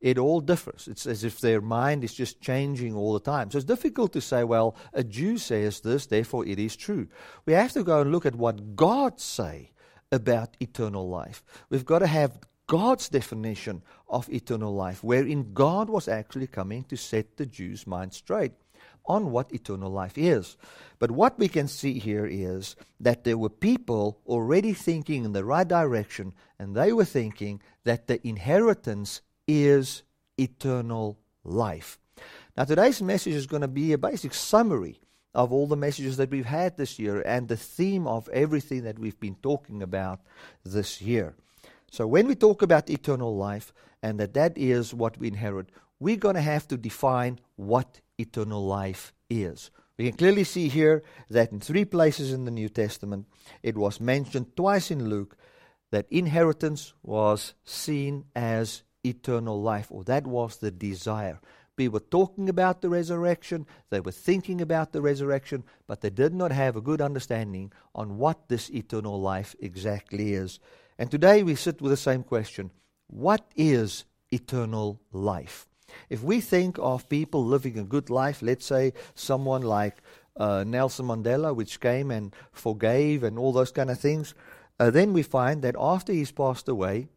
it 0.00 0.18
all 0.18 0.40
differs. 0.40 0.88
It's 0.88 1.06
as 1.06 1.24
if 1.24 1.40
their 1.40 1.60
mind 1.60 2.04
is 2.04 2.14
just 2.14 2.40
changing 2.40 2.94
all 2.94 3.14
the 3.14 3.20
time. 3.20 3.50
So 3.50 3.58
it's 3.58 3.64
difficult 3.64 4.12
to 4.12 4.20
say, 4.20 4.44
well, 4.44 4.76
a 4.92 5.02
Jew 5.02 5.38
says 5.38 5.80
this, 5.80 6.06
therefore 6.06 6.46
it 6.46 6.58
is 6.58 6.76
true. 6.76 7.08
We 7.46 7.54
have 7.54 7.72
to 7.72 7.82
go 7.82 8.00
and 8.02 8.12
look 8.12 8.26
at 8.26 8.34
what 8.34 8.76
God 8.76 9.20
say 9.20 9.72
about 10.12 10.56
eternal 10.60 11.08
life. 11.08 11.42
We've 11.70 11.84
got 11.84 12.00
to 12.00 12.06
have 12.06 12.38
God's 12.66 13.08
definition 13.08 13.82
of 14.08 14.28
eternal 14.28 14.74
life, 14.74 15.02
wherein 15.02 15.52
God 15.54 15.88
was 15.88 16.08
actually 16.08 16.48
coming 16.48 16.84
to 16.84 16.96
set 16.96 17.36
the 17.36 17.46
Jews' 17.46 17.86
mind 17.86 18.12
straight 18.12 18.52
on 19.06 19.30
what 19.30 19.52
eternal 19.52 19.90
life 19.90 20.18
is. 20.18 20.56
But 20.98 21.12
what 21.12 21.38
we 21.38 21.48
can 21.48 21.68
see 21.68 21.98
here 21.98 22.26
is 22.26 22.74
that 22.98 23.22
there 23.22 23.38
were 23.38 23.48
people 23.48 24.18
already 24.26 24.72
thinking 24.72 25.24
in 25.24 25.32
the 25.32 25.44
right 25.44 25.66
direction, 25.66 26.34
and 26.58 26.74
they 26.74 26.92
were 26.92 27.04
thinking 27.04 27.62
that 27.84 28.08
the 28.08 28.26
inheritance 28.26 29.20
is 29.46 30.02
eternal 30.38 31.18
life. 31.44 31.98
Now, 32.56 32.64
today's 32.64 33.02
message 33.02 33.34
is 33.34 33.46
going 33.46 33.62
to 33.62 33.68
be 33.68 33.92
a 33.92 33.98
basic 33.98 34.34
summary 34.34 35.00
of 35.34 35.52
all 35.52 35.66
the 35.66 35.76
messages 35.76 36.16
that 36.16 36.30
we've 36.30 36.46
had 36.46 36.76
this 36.76 36.98
year 36.98 37.22
and 37.26 37.48
the 37.48 37.56
theme 37.56 38.06
of 38.06 38.28
everything 38.30 38.84
that 38.84 38.98
we've 38.98 39.20
been 39.20 39.36
talking 39.42 39.82
about 39.82 40.20
this 40.64 41.02
year. 41.02 41.34
So, 41.90 42.06
when 42.06 42.26
we 42.26 42.34
talk 42.34 42.62
about 42.62 42.90
eternal 42.90 43.36
life 43.36 43.72
and 44.02 44.18
that 44.18 44.34
that 44.34 44.56
is 44.56 44.94
what 44.94 45.18
we 45.18 45.28
inherit, 45.28 45.70
we're 46.00 46.16
going 46.16 46.34
to 46.34 46.40
have 46.40 46.66
to 46.68 46.76
define 46.76 47.38
what 47.56 48.00
eternal 48.18 48.64
life 48.64 49.12
is. 49.28 49.70
We 49.98 50.08
can 50.08 50.16
clearly 50.16 50.44
see 50.44 50.68
here 50.68 51.02
that 51.30 51.52
in 51.52 51.60
three 51.60 51.84
places 51.84 52.32
in 52.32 52.44
the 52.44 52.50
New 52.50 52.68
Testament, 52.68 53.26
it 53.62 53.76
was 53.76 54.00
mentioned 54.00 54.56
twice 54.56 54.90
in 54.90 55.08
Luke 55.08 55.36
that 55.90 56.06
inheritance 56.10 56.92
was 57.02 57.54
seen 57.64 58.24
as 58.34 58.82
eternal 59.06 59.60
life, 59.60 59.88
or 59.90 60.04
that 60.04 60.26
was 60.26 60.56
the 60.56 60.70
desire. 60.70 61.40
We 61.78 61.88
were 61.88 62.00
talking 62.00 62.48
about 62.48 62.80
the 62.80 62.88
resurrection, 62.88 63.66
they 63.90 64.00
were 64.00 64.12
thinking 64.12 64.60
about 64.60 64.92
the 64.92 65.02
resurrection, 65.02 65.64
but 65.86 66.00
they 66.00 66.10
did 66.10 66.34
not 66.34 66.50
have 66.50 66.74
a 66.74 66.80
good 66.80 67.02
understanding 67.02 67.72
on 67.94 68.16
what 68.16 68.48
this 68.48 68.70
eternal 68.70 69.20
life 69.20 69.54
exactly 69.60 70.32
is. 70.32 70.58
And 70.98 71.10
today 71.10 71.42
we 71.42 71.54
sit 71.54 71.82
with 71.82 71.90
the 71.90 71.96
same 71.96 72.22
question 72.22 72.70
What 73.08 73.44
is 73.54 74.04
eternal 74.30 75.00
life? 75.12 75.66
If 76.08 76.22
we 76.22 76.40
think 76.40 76.78
of 76.78 77.08
people 77.08 77.44
living 77.44 77.78
a 77.78 77.84
good 77.84 78.10
life, 78.10 78.42
let's 78.42 78.66
say 78.66 78.92
someone 79.14 79.62
like 79.62 80.02
uh, 80.36 80.64
Nelson 80.66 81.06
Mandela, 81.06 81.54
which 81.54 81.80
came 81.80 82.10
and 82.10 82.34
forgave 82.52 83.22
and 83.22 83.38
all 83.38 83.52
those 83.52 83.72
kind 83.72 83.90
of 83.90 84.00
things, 84.00 84.34
uh, 84.78 84.90
then 84.90 85.12
we 85.12 85.22
find 85.22 85.62
that 85.62 85.76
after 85.78 86.12
he's 86.12 86.32
passed 86.32 86.68
away, 86.68 87.08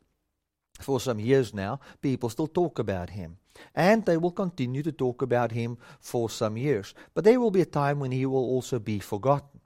for 0.79 1.00
some 1.00 1.19
years 1.19 1.53
now, 1.53 1.79
people 2.01 2.29
still 2.29 2.48
talk 2.48 2.79
about 2.79 3.12
him. 3.12 3.38
And 3.75 4.05
they 4.05 4.17
will 4.17 4.31
continue 4.31 4.83
to 4.83 4.91
talk 4.91 5.21
about 5.21 5.51
him 5.51 5.77
for 6.00 6.29
some 6.29 6.57
years. 6.57 6.93
But 7.13 7.24
there 7.24 7.39
will 7.39 7.51
be 7.51 7.62
a 7.62 7.65
time 7.65 8.00
when 8.00 8.12
he 8.12 8.25
will 8.25 8.45
also 8.45 8.79
be 8.79 9.00
forgotten. 9.00 9.59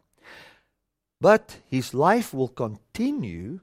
But 1.21 1.57
his 1.67 1.93
life 1.93 2.33
will 2.33 2.49
continue 2.49 3.59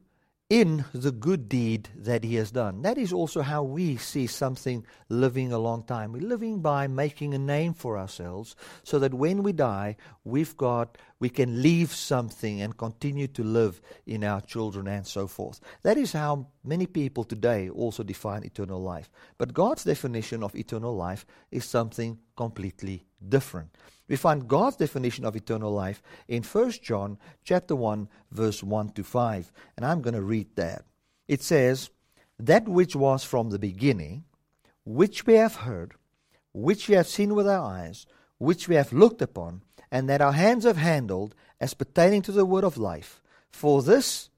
in 0.50 0.85
the 0.92 1.12
good 1.12 1.49
deed 1.49 1.88
that 1.95 2.25
he 2.25 2.35
has 2.35 2.50
done. 2.50 2.83
That 2.83 2.99
is 2.99 3.12
also 3.12 3.40
how 3.40 3.62
we 3.62 3.97
see 3.97 4.26
something 4.26 4.85
living 5.09 5.52
a 5.52 5.59
long 5.59 5.85
time. 5.85 6.12
We're 6.12 6.23
living 6.23 6.61
by 6.61 6.88
making 6.88 7.35
a 7.35 7.38
name 7.38 7.73
for 7.73 7.97
ourselves 7.97 8.57
so 8.83 8.99
that 8.99 9.14
when 9.14 9.45
we 9.45 9.52
die, 9.52 9.97
we've 10.25 10.57
got 10.57 10.99
we 11.21 11.28
can 11.28 11.62
leave 11.62 11.95
something 11.95 12.62
and 12.62 12.76
continue 12.76 13.28
to 13.28 13.45
live 13.45 13.80
in 14.07 14.25
our 14.25 14.40
children 14.40 14.88
and 14.88 15.07
so 15.07 15.28
forth. 15.28 15.61
That 15.83 15.99
is 15.99 16.12
how 16.12 16.49
many 16.64 16.87
people 16.87 17.25
today 17.25 17.69
also 17.69 18.02
define 18.02 18.42
eternal 18.42 18.83
life. 18.83 19.09
But 19.38 19.54
God's 19.54 19.85
definition 19.85 20.42
of 20.42 20.57
eternal 20.57 20.97
life 20.97 21.26
is 21.52 21.64
something 21.64 22.19
completely 22.37 23.04
different. 23.26 23.76
We 24.08 24.16
find 24.16 24.48
God's 24.48 24.76
definition 24.76 25.24
of 25.24 25.36
eternal 25.36 25.72
life 25.72 26.02
in 26.26 26.42
1 26.42 26.70
John 26.82 27.18
chapter 27.44 27.76
1 27.76 28.08
verse 28.32 28.62
1 28.62 28.90
to 28.90 29.04
5, 29.04 29.52
and 29.76 29.86
I'm 29.86 30.02
going 30.02 30.14
to 30.14 30.22
read 30.22 30.48
that. 30.56 30.84
It 31.28 31.42
says, 31.42 31.90
"That 32.38 32.68
which 32.68 32.96
was 32.96 33.22
from 33.22 33.50
the 33.50 33.58
beginning, 33.58 34.24
which 34.84 35.26
we 35.26 35.34
have 35.34 35.56
heard, 35.56 35.94
which 36.52 36.88
we 36.88 36.96
have 36.96 37.06
seen 37.06 37.34
with 37.34 37.46
our 37.46 37.64
eyes, 37.64 38.06
which 38.38 38.68
we 38.68 38.74
have 38.74 38.92
looked 38.92 39.22
upon, 39.22 39.62
and 39.90 40.08
that 40.08 40.20
our 40.20 40.32
hands 40.32 40.64
have 40.64 40.78
handled 40.78 41.34
as 41.60 41.74
pertaining 41.74 42.22
to 42.22 42.32
the 42.32 42.46
word 42.46 42.64
of 42.64 42.78
life. 42.78 43.20
For 43.50 43.82
this 43.82 44.29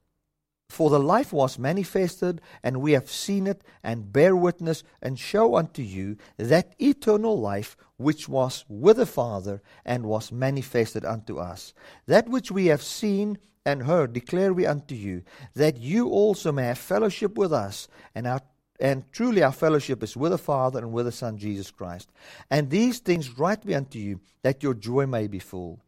for 0.72 0.88
the 0.88 0.98
life 0.98 1.32
was 1.32 1.58
manifested, 1.58 2.40
and 2.62 2.80
we 2.80 2.92
have 2.92 3.10
seen 3.10 3.46
it, 3.46 3.62
and 3.82 4.12
bear 4.12 4.34
witness, 4.34 4.82
and 5.02 5.18
show 5.18 5.56
unto 5.56 5.82
you 5.82 6.16
that 6.38 6.74
eternal 6.78 7.38
life 7.38 7.76
which 7.98 8.28
was 8.28 8.64
with 8.68 8.96
the 8.96 9.06
Father, 9.06 9.60
and 9.84 10.06
was 10.06 10.32
manifested 10.32 11.04
unto 11.04 11.38
us. 11.38 11.74
That 12.06 12.28
which 12.28 12.50
we 12.50 12.66
have 12.66 12.82
seen 12.82 13.38
and 13.66 13.82
heard 13.82 14.12
declare 14.12 14.52
we 14.52 14.66
unto 14.66 14.94
you, 14.94 15.22
that 15.54 15.76
you 15.78 16.08
also 16.08 16.50
may 16.50 16.64
have 16.64 16.78
fellowship 16.78 17.36
with 17.36 17.52
us, 17.52 17.86
and 18.14 18.26
our 18.26 18.40
and 18.80 19.04
truly 19.12 19.44
our 19.44 19.52
fellowship 19.52 20.02
is 20.02 20.16
with 20.16 20.32
the 20.32 20.38
Father 20.38 20.80
and 20.80 20.92
with 20.92 21.06
the 21.06 21.12
Son 21.12 21.38
Jesus 21.38 21.70
Christ. 21.70 22.10
And 22.50 22.68
these 22.68 22.98
things 22.98 23.38
write 23.38 23.64
we 23.64 23.74
unto 23.74 23.98
you, 23.98 24.20
that 24.42 24.62
your 24.62 24.74
joy 24.74 25.06
may 25.06 25.28
be 25.28 25.38
full. 25.38 25.80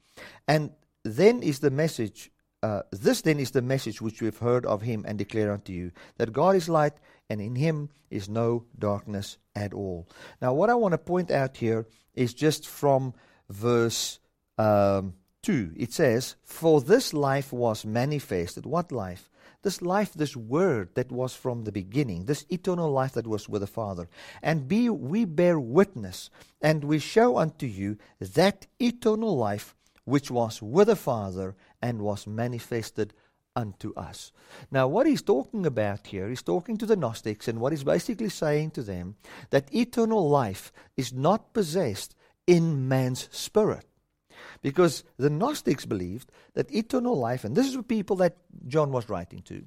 And 0.47 0.71
then 1.03 1.43
is 1.43 1.59
the 1.59 1.71
message 1.71 2.31
uh, 2.64 2.83
this 2.92 3.21
then 3.21 3.38
is 3.38 3.50
the 3.50 3.61
message 3.61 4.00
which 4.00 4.23
we 4.23 4.26
have 4.26 4.38
heard 4.38 4.64
of 4.64 4.80
him 4.80 5.04
and 5.06 5.18
declare 5.18 5.52
unto 5.52 5.71
you 5.71 5.92
that 6.16 6.33
God 6.33 6.56
is 6.56 6.66
light 6.66 6.94
and 7.28 7.38
in 7.38 7.56
him 7.56 7.90
is 8.11 8.26
no 8.26 8.64
darkness 8.78 9.37
at 9.54 9.75
all. 9.75 10.09
Now, 10.40 10.54
what 10.54 10.71
I 10.71 10.75
want 10.75 10.92
to 10.92 10.99
point 10.99 11.30
out 11.30 11.59
here 11.59 11.87
is 12.14 12.33
just 12.33 12.66
from 12.66 13.12
verse 13.50 14.18
um, 14.56 15.12
2. 15.42 15.75
It 15.76 15.92
says, 15.92 16.37
For 16.42 16.80
this 16.80 17.12
life 17.12 17.52
was 17.52 17.85
manifested. 17.85 18.64
What 18.64 18.90
life? 18.90 19.28
This 19.61 19.83
life, 19.83 20.14
this 20.14 20.35
word 20.35 20.88
that 20.94 21.12
was 21.12 21.35
from 21.35 21.64
the 21.64 21.73
beginning, 21.73 22.25
this 22.25 22.47
eternal 22.49 22.90
life 22.90 23.12
that 23.12 23.26
was 23.26 23.47
with 23.47 23.61
the 23.61 23.66
Father. 23.66 24.09
And 24.42 24.66
be, 24.66 24.88
we 24.88 25.26
bear 25.26 25.61
witness, 25.61 26.30
and 26.62 26.83
we 26.85 26.99
show 26.99 27.37
unto 27.37 27.66
you 27.66 27.99
that 28.21 28.66
eternal 28.78 29.37
life 29.37 29.75
which 30.04 30.30
was 30.30 30.61
with 30.62 30.88
the 30.88 30.97
Father 30.97 31.56
and 31.85 32.00
was 32.00 32.26
manifested 32.26 33.12
unto 33.55 33.93
us. 33.95 34.33
Now, 34.71 34.88
what 34.88 35.07
he's 35.07 35.21
talking 35.21 35.67
about 35.67 36.07
here, 36.07 36.31
he's 36.31 36.43
talking 36.43 36.79
to 36.79 36.87
the 36.87 36.97
Gnostics, 36.97 37.47
and 37.47 37.61
what 37.61 37.73
he's 37.73 37.85
basically 37.85 38.31
saying 38.31 38.71
to 38.71 38.83
them 38.83 39.17
that 39.50 39.73
eternal 39.73 40.29
life 40.31 40.73
is 40.97 41.12
not 41.12 41.53
possessed 41.53 42.17
in 42.47 42.88
man's 42.88 43.29
spirit. 43.31 43.85
Because 44.62 45.05
the 45.19 45.29
Gnostics 45.29 45.85
believed 45.85 46.33
that 46.55 46.75
eternal 46.75 47.17
life, 47.19 47.45
and 47.45 47.55
this 47.55 47.67
is 47.67 47.76
the 47.76 47.83
people 47.83 48.17
that 48.17 48.38
John 48.67 48.91
was 48.91 49.11
writing 49.11 49.43
to, 49.43 49.67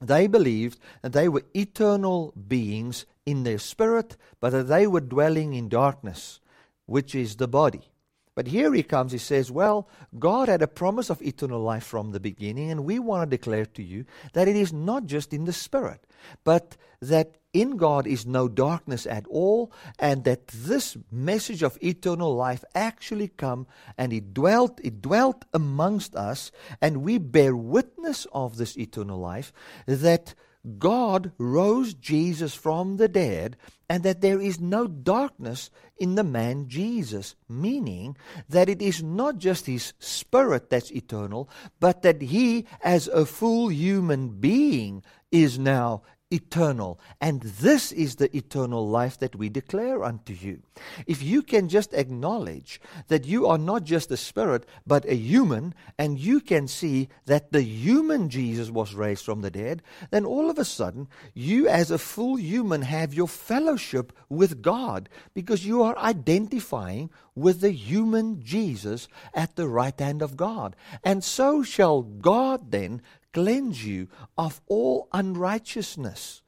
they 0.00 0.26
believed 0.26 0.80
that 1.02 1.12
they 1.12 1.28
were 1.28 1.44
eternal 1.54 2.32
beings 2.48 3.04
in 3.26 3.42
their 3.42 3.58
spirit, 3.58 4.16
but 4.40 4.50
that 4.50 4.68
they 4.68 4.86
were 4.86 5.02
dwelling 5.02 5.52
in 5.52 5.68
darkness, 5.68 6.40
which 6.86 7.14
is 7.14 7.36
the 7.36 7.48
body. 7.48 7.90
But 8.36 8.48
here 8.48 8.74
he 8.74 8.82
comes, 8.82 9.12
he 9.12 9.18
says, 9.18 9.50
Well, 9.50 9.88
God 10.18 10.48
had 10.48 10.60
a 10.60 10.68
promise 10.68 11.08
of 11.08 11.22
eternal 11.22 11.60
life 11.60 11.84
from 11.84 12.12
the 12.12 12.20
beginning, 12.20 12.70
and 12.70 12.84
we 12.84 12.98
want 12.98 13.28
to 13.28 13.36
declare 13.36 13.64
to 13.64 13.82
you 13.82 14.04
that 14.34 14.46
it 14.46 14.54
is 14.54 14.74
not 14.74 15.06
just 15.06 15.32
in 15.32 15.46
the 15.46 15.54
Spirit, 15.54 16.06
but 16.44 16.76
that 17.00 17.38
in 17.54 17.78
God 17.78 18.06
is 18.06 18.26
no 18.26 18.46
darkness 18.46 19.06
at 19.06 19.26
all, 19.28 19.72
and 19.98 20.24
that 20.24 20.48
this 20.48 20.98
message 21.10 21.62
of 21.62 21.78
eternal 21.82 22.36
life 22.36 22.62
actually 22.74 23.28
come 23.28 23.66
and 23.96 24.12
it 24.12 24.34
dwelt, 24.34 24.80
it 24.84 25.00
dwelt 25.00 25.46
amongst 25.54 26.14
us, 26.14 26.52
and 26.82 27.02
we 27.02 27.16
bear 27.16 27.56
witness 27.56 28.26
of 28.32 28.58
this 28.58 28.76
eternal 28.76 29.18
life, 29.18 29.50
that 29.86 30.34
God 30.78 31.32
rose 31.38 31.94
Jesus 31.94 32.54
from 32.54 32.96
the 32.96 33.08
dead 33.08 33.56
and 33.88 34.02
that 34.02 34.20
there 34.20 34.40
is 34.40 34.58
no 34.58 34.86
darkness 34.86 35.70
in 35.96 36.16
the 36.16 36.24
man 36.24 36.68
Jesus, 36.68 37.36
meaning 37.48 38.16
that 38.48 38.68
it 38.68 38.82
is 38.82 39.02
not 39.02 39.38
just 39.38 39.66
his 39.66 39.92
spirit 39.98 40.68
that's 40.68 40.90
eternal, 40.90 41.48
but 41.78 42.02
that 42.02 42.20
he, 42.20 42.66
as 42.82 43.06
a 43.08 43.24
full 43.24 43.68
human 43.68 44.40
being, 44.40 45.02
is 45.30 45.58
now 45.58 46.02
eternal. 46.30 46.98
And 47.20 47.40
this 47.42 47.92
is 47.92 48.16
the 48.16 48.34
eternal 48.36 48.88
life 48.88 49.18
that 49.18 49.36
we 49.36 49.48
declare 49.48 50.02
unto 50.02 50.32
you. 50.32 50.62
If 51.06 51.22
you 51.22 51.42
can 51.42 51.68
just 51.68 51.94
acknowledge 51.94 52.80
that 53.08 53.24
you 53.24 53.46
are 53.46 53.58
not 53.58 53.84
just 53.84 54.10
a 54.10 54.16
spirit, 54.16 54.66
but 54.86 55.04
a 55.06 55.14
human, 55.14 55.74
and 55.98 56.18
you 56.18 56.40
can 56.40 56.66
see 56.66 57.08
that 57.26 57.52
the 57.52 57.62
human 57.62 58.28
Jesus 58.28 58.70
was 58.70 58.94
raised 58.94 59.24
from 59.24 59.40
the 59.42 59.50
dead, 59.50 59.82
then 60.10 60.24
all 60.24 60.50
of 60.50 60.58
a 60.58 60.64
sudden, 60.64 61.08
you 61.32 61.68
as 61.68 61.90
a 61.90 61.98
full 61.98 62.36
human 62.36 62.82
have 62.82 63.14
your 63.14 63.28
fellowship 63.28 64.12
with 64.28 64.62
God 64.62 65.08
because 65.32 65.64
you 65.64 65.82
are 65.82 65.96
identifying 65.98 67.10
with 67.36 67.60
the 67.60 67.70
human 67.70 68.42
Jesus 68.42 69.06
at 69.34 69.54
the 69.54 69.68
right 69.68 69.98
hand 70.00 70.22
of 70.22 70.36
God. 70.36 70.74
And 71.04 71.22
so 71.22 71.62
shall 71.62 72.02
God 72.02 72.72
then 72.72 73.02
cleanse 73.36 73.84
you 73.84 74.08
of 74.38 74.62
all 74.66 75.08
unrighteousness, 75.12 76.40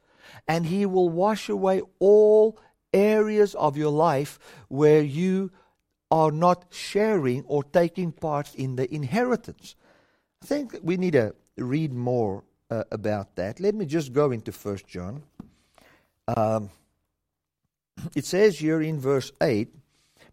and 0.47 0.65
He 0.65 0.87
will 0.87 1.07
wash 1.07 1.47
away 1.47 1.83
all 1.99 2.59
areas 2.91 3.53
of 3.53 3.77
your 3.77 3.91
life 3.91 4.39
where 4.69 5.03
you 5.03 5.51
are 6.09 6.31
not 6.31 6.65
sharing 6.71 7.43
or 7.45 7.63
taking 7.63 8.11
part 8.11 8.55
in 8.55 8.75
the 8.75 8.91
inheritance. 8.91 9.75
I 10.41 10.47
think 10.47 10.77
we 10.81 10.97
need 10.97 11.13
to 11.13 11.35
read 11.57 11.93
more 11.93 12.43
uh, 12.71 12.85
about 12.91 13.35
that. 13.35 13.59
Let 13.59 13.75
me 13.75 13.85
just 13.85 14.11
go 14.11 14.31
into 14.31 14.51
First 14.51 14.87
John. 14.87 15.21
Um, 16.27 16.71
it 18.15 18.25
says 18.25 18.57
here 18.57 18.81
in 18.81 18.99
verse 18.99 19.31
8 19.39 19.69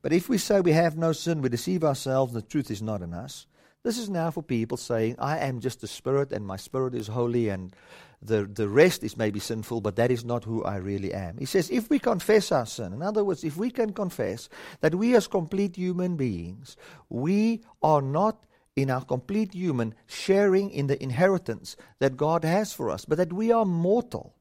But 0.01 0.15
if 0.15 0.31
we 0.31 0.39
say 0.39 0.63
we 0.63 0.73
have 0.73 0.97
no 0.97 1.13
sin, 1.13 1.43
we 1.43 1.51
deceive 1.51 1.85
ourselves, 1.85 2.33
and 2.33 2.43
the 2.43 2.49
truth 2.49 2.71
is 2.71 2.81
not 2.81 3.03
in 3.03 3.13
us. 3.13 3.47
This 3.87 3.99
is 3.99 4.11
now 4.11 4.33
for 4.33 4.43
people 4.43 4.77
saying, 4.77 5.15
I 5.21 5.39
am 5.39 5.61
just 5.61 5.85
a 5.85 5.87
spirit 5.87 6.33
and 6.33 6.45
my 6.45 6.57
spirit 6.57 6.93
is 6.93 7.07
holy 7.07 7.51
and 7.51 7.73
the, 8.21 8.43
the 8.43 8.69
rest 8.69 9.05
is 9.05 9.17
maybe 9.17 9.39
sinful, 9.39 9.81
but 9.81 9.95
that 9.95 10.11
is 10.11 10.25
not 10.25 10.43
who 10.43 10.65
I 10.65 10.79
really 10.79 11.15
am. 11.15 11.39
He 11.39 11.45
says, 11.45 11.71
if 11.71 11.89
we 11.89 12.01
confess 12.01 12.51
our 12.51 12.67
sin, 12.67 12.93
in 12.93 13.01
other 13.01 13.23
words, 13.23 13.45
if 13.45 13.57
we 13.57 13.71
can 13.71 13.93
confess 13.93 14.49
that 14.81 14.97
we 14.97 15.15
as 15.15 15.29
complete 15.29 15.77
human 15.77 16.17
beings, 16.17 16.77
we 17.11 17.63
are 17.81 18.03
not 18.03 18.45
in 18.75 18.91
our 18.91 19.05
complete 19.05 19.55
human 19.55 19.95
sharing 20.09 20.69
in 20.71 20.89
the 20.89 21.01
inheritance 21.01 21.77
that 22.01 22.17
God 22.17 22.43
has 22.43 22.73
for 22.73 22.91
us, 22.91 23.05
but 23.05 23.19
that 23.19 23.33
we 23.33 23.53
are 23.53 23.65
mortal. 23.65 24.35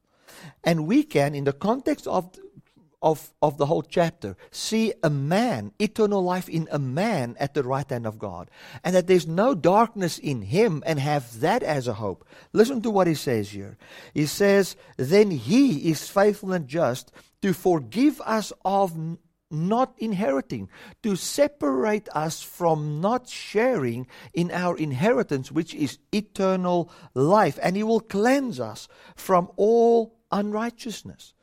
And 0.64 0.88
we 0.88 1.04
can, 1.04 1.36
in 1.36 1.44
the 1.44 1.52
context 1.52 2.08
of 2.08 2.36
of, 3.02 3.32
of 3.42 3.58
the 3.58 3.66
whole 3.66 3.82
chapter 3.82 4.36
see 4.50 4.92
a 5.02 5.10
man, 5.10 5.72
eternal 5.78 6.22
life 6.22 6.48
in 6.48 6.68
a 6.70 6.78
man 6.78 7.36
at 7.38 7.54
the 7.54 7.62
right 7.62 7.88
hand 7.88 8.06
of 8.06 8.18
God, 8.18 8.50
and 8.82 8.94
that 8.94 9.06
there's 9.06 9.26
no 9.26 9.54
darkness 9.54 10.18
in 10.18 10.42
him, 10.42 10.82
and 10.86 10.98
have 10.98 11.40
that 11.40 11.62
as 11.62 11.86
a 11.86 11.94
hope. 11.94 12.26
Listen 12.52 12.80
to 12.82 12.90
what 12.90 13.06
he 13.06 13.14
says 13.14 13.50
here. 13.50 13.76
He 14.14 14.26
says, 14.26 14.76
Then 14.96 15.30
he 15.30 15.90
is 15.90 16.08
faithful 16.08 16.52
and 16.52 16.66
just 16.66 17.12
to 17.42 17.52
forgive 17.52 18.20
us 18.22 18.52
of 18.64 18.96
not 19.50 19.94
inheriting, 19.98 20.68
to 21.02 21.14
separate 21.14 22.08
us 22.12 22.42
from 22.42 23.00
not 23.00 23.28
sharing 23.28 24.06
in 24.34 24.50
our 24.50 24.76
inheritance, 24.76 25.52
which 25.52 25.74
is 25.74 25.98
eternal 26.12 26.90
life, 27.14 27.58
and 27.62 27.76
he 27.76 27.82
will 27.82 28.00
cleanse 28.00 28.58
us 28.58 28.88
from 29.14 29.50
all 29.56 30.18
unrighteousness. 30.32 31.34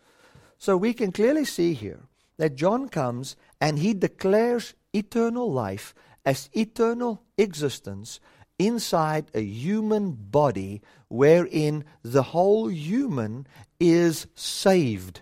So 0.64 0.78
we 0.78 0.94
can 0.94 1.12
clearly 1.12 1.44
see 1.44 1.74
here 1.74 2.04
that 2.38 2.56
John 2.56 2.88
comes 2.88 3.36
and 3.60 3.78
he 3.78 3.94
declares 3.94 4.76
eternal 4.94 5.52
life 5.52 5.94
as 6.24 6.50
eternal 6.54 7.22
existence 7.38 8.22
inside 8.58 9.26
a 9.34 9.42
human 9.42 10.14
body 10.14 10.82
wherein 11.10 11.84
the 12.02 12.24
whole 12.24 12.70
human 12.70 13.46
is 13.78 14.28
saved. 14.36 15.20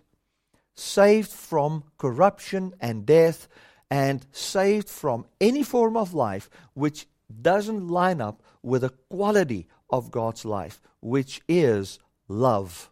Saved 0.76 1.32
from 1.32 1.86
corruption 1.98 2.76
and 2.80 3.08
death 3.08 3.48
and 3.90 4.24
saved 4.32 4.90
from 4.90 5.26
any 5.40 5.64
form 5.64 5.98
of 5.98 6.14
life 6.14 6.52
which 6.76 7.08
doesn't 7.42 7.88
line 7.88 8.22
up 8.22 8.44
with 8.62 8.84
the 8.84 8.94
quality 9.10 9.68
of 9.90 10.12
God's 10.12 10.46
life, 10.46 10.84
which 11.00 11.42
is 11.48 11.98
love. 12.28 12.91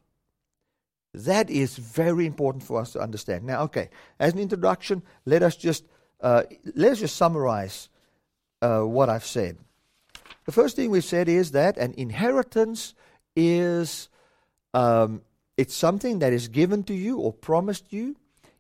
That 1.13 1.50
is 1.50 1.76
very 1.78 2.26
important 2.26 2.63
for 2.63 2.80
us 2.80 2.93
to 2.93 3.00
understand. 3.00 3.43
Now, 3.43 3.63
okay, 3.63 3.89
as 4.19 4.34
an 4.34 4.39
introduction, 4.39 5.02
let 5.26 5.41
us 5.41 5.56
just 5.56 5.86
uh, 6.22 6.43
let's 6.76 7.00
just 7.00 7.15
summarize 7.15 7.89
uh, 8.62 8.82
what 8.82 9.10
I've 9.10 9.26
said. 9.26 9.58
The 10.45 10.52
first 10.52 10.76
thing 10.76 10.91
we've 10.91 11.04
said 11.04 11.30
is 11.30 11.52
that 11.52 11.78
an 11.78 11.93
inheritance 11.98 12.93
is 13.36 14.10
um, 14.74 15.22
it's 15.58 15.76
something 15.76 16.19
that 16.19 16.34
is 16.34 16.48
given 16.48 16.84
to 16.84 16.93
you 16.93 17.17
or 17.19 17.34
promised 17.34 17.91
you. 17.91 18.15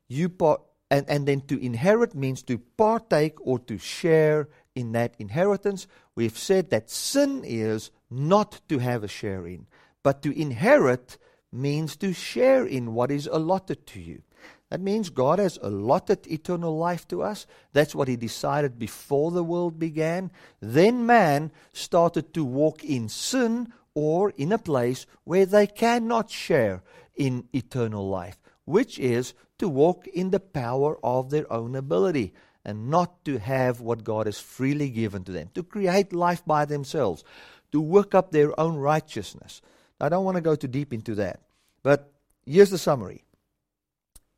You 0.07 0.29
part, 0.29 0.61
and, 0.89 1.07
and 1.07 1.27
then 1.27 1.41
to 1.41 1.63
inherit 1.63 2.15
means 2.15 2.41
to 2.43 2.57
partake 2.57 3.35
or 3.41 3.59
to 3.59 3.77
share 3.77 4.49
in 4.75 4.93
that 4.93 5.13
inheritance. 5.19 5.87
We've 6.15 6.37
said 6.37 6.71
that 6.71 6.89
sin 6.89 7.43
is 7.45 7.91
not 8.09 8.61
to 8.69 8.79
have 8.79 9.03
a 9.03 9.07
share 9.07 9.45
in, 9.45 9.67
but 10.03 10.21
to 10.23 10.31
inherit 10.39 11.17
means 11.51 11.95
to 11.97 12.13
share 12.13 12.65
in 12.65 12.93
what 12.93 13.11
is 13.11 13.27
allotted 13.27 13.85
to 13.87 13.99
you. 13.99 14.21
That 14.69 14.81
means 14.81 15.09
God 15.09 15.39
has 15.39 15.57
allotted 15.61 16.27
eternal 16.27 16.77
life 16.77 17.07
to 17.07 17.23
us. 17.23 17.47
That's 17.73 17.95
what 17.95 18.07
He 18.07 18.15
decided 18.15 18.77
before 18.77 19.31
the 19.31 19.43
world 19.43 19.79
began. 19.79 20.31
Then 20.59 21.05
man 21.05 21.51
started 21.73 22.33
to 22.35 22.45
walk 22.45 22.83
in 22.83 23.09
sin 23.09 23.73
or 23.95 24.29
in 24.37 24.51
a 24.51 24.59
place 24.59 25.07
where 25.23 25.47
they 25.47 25.65
cannot 25.65 26.29
share 26.29 26.83
in 27.15 27.47
eternal 27.51 28.07
life, 28.07 28.39
which 28.65 28.99
is 28.99 29.33
to 29.57 29.67
walk 29.67 30.07
in 30.07 30.29
the 30.29 30.39
power 30.39 30.97
of 31.03 31.31
their 31.31 31.51
own 31.51 31.75
ability 31.75 32.33
and 32.63 32.89
not 32.89 33.25
to 33.25 33.39
have 33.39 33.81
what 33.81 34.03
God 34.03 34.27
has 34.27 34.39
freely 34.39 34.89
given 34.89 35.23
to 35.23 35.31
them, 35.31 35.49
to 35.55 35.63
create 35.63 36.13
life 36.13 36.45
by 36.45 36.65
themselves, 36.65 37.23
to 37.71 37.81
work 37.81 38.13
up 38.13 38.31
their 38.31 38.57
own 38.59 38.75
righteousness. 38.75 39.61
I 39.99 40.09
don't 40.09 40.25
want 40.25 40.35
to 40.35 40.41
go 40.41 40.55
too 40.55 40.67
deep 40.67 40.93
into 40.93 41.15
that. 41.15 41.41
But 41.83 42.11
here's 42.45 42.69
the 42.69 42.77
summary 42.77 43.23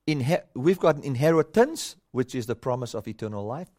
Inher- 0.08 0.43
we've 0.56 0.80
got 0.80 0.95
an 0.97 1.04
inheritance, 1.04 1.95
which 2.12 2.34
is 2.36 2.45
the 2.45 2.56
promise 2.56 2.93
of 2.93 3.08
eternal 3.08 3.45
life. 3.45 3.69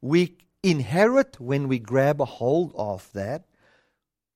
We 0.00 0.36
inherit 0.62 1.38
when 1.40 1.68
we 1.68 1.78
grab 1.78 2.20
a 2.20 2.24
hold 2.24 2.72
of 2.76 3.10
that. 3.12 3.44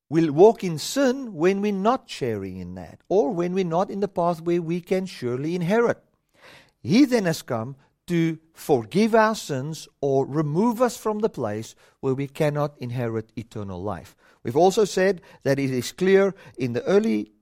We'll 0.08 0.32
walk 0.32 0.62
in 0.62 0.78
sin 0.78 1.34
when 1.34 1.62
we're 1.62 1.72
not 1.72 2.08
sharing 2.10 2.58
in 2.58 2.74
that, 2.74 3.00
or 3.08 3.30
when 3.30 3.54
we're 3.54 3.64
not 3.64 3.90
in 3.90 4.00
the 4.00 4.08
pathway 4.08 4.58
we 4.58 4.80
can 4.82 5.06
surely 5.06 5.54
inherit. 5.54 6.02
He 6.82 7.06
then 7.06 7.24
has 7.24 7.40
come 7.40 7.76
to 8.08 8.38
forgive 8.52 9.14
our 9.14 9.34
sins 9.34 9.88
or 10.00 10.26
remove 10.26 10.82
us 10.82 10.96
from 10.96 11.20
the 11.20 11.30
place 11.30 11.74
where 12.00 12.14
we 12.14 12.26
cannot 12.26 12.76
inherit 12.78 13.32
eternal 13.36 13.82
life. 13.82 14.14
We've 14.42 14.56
also 14.56 14.84
said 14.84 15.22
that 15.44 15.58
it 15.58 15.70
is 15.70 15.92
clear 15.92 16.34
in 16.58 16.72
the 16.72 16.82
early 16.84 17.32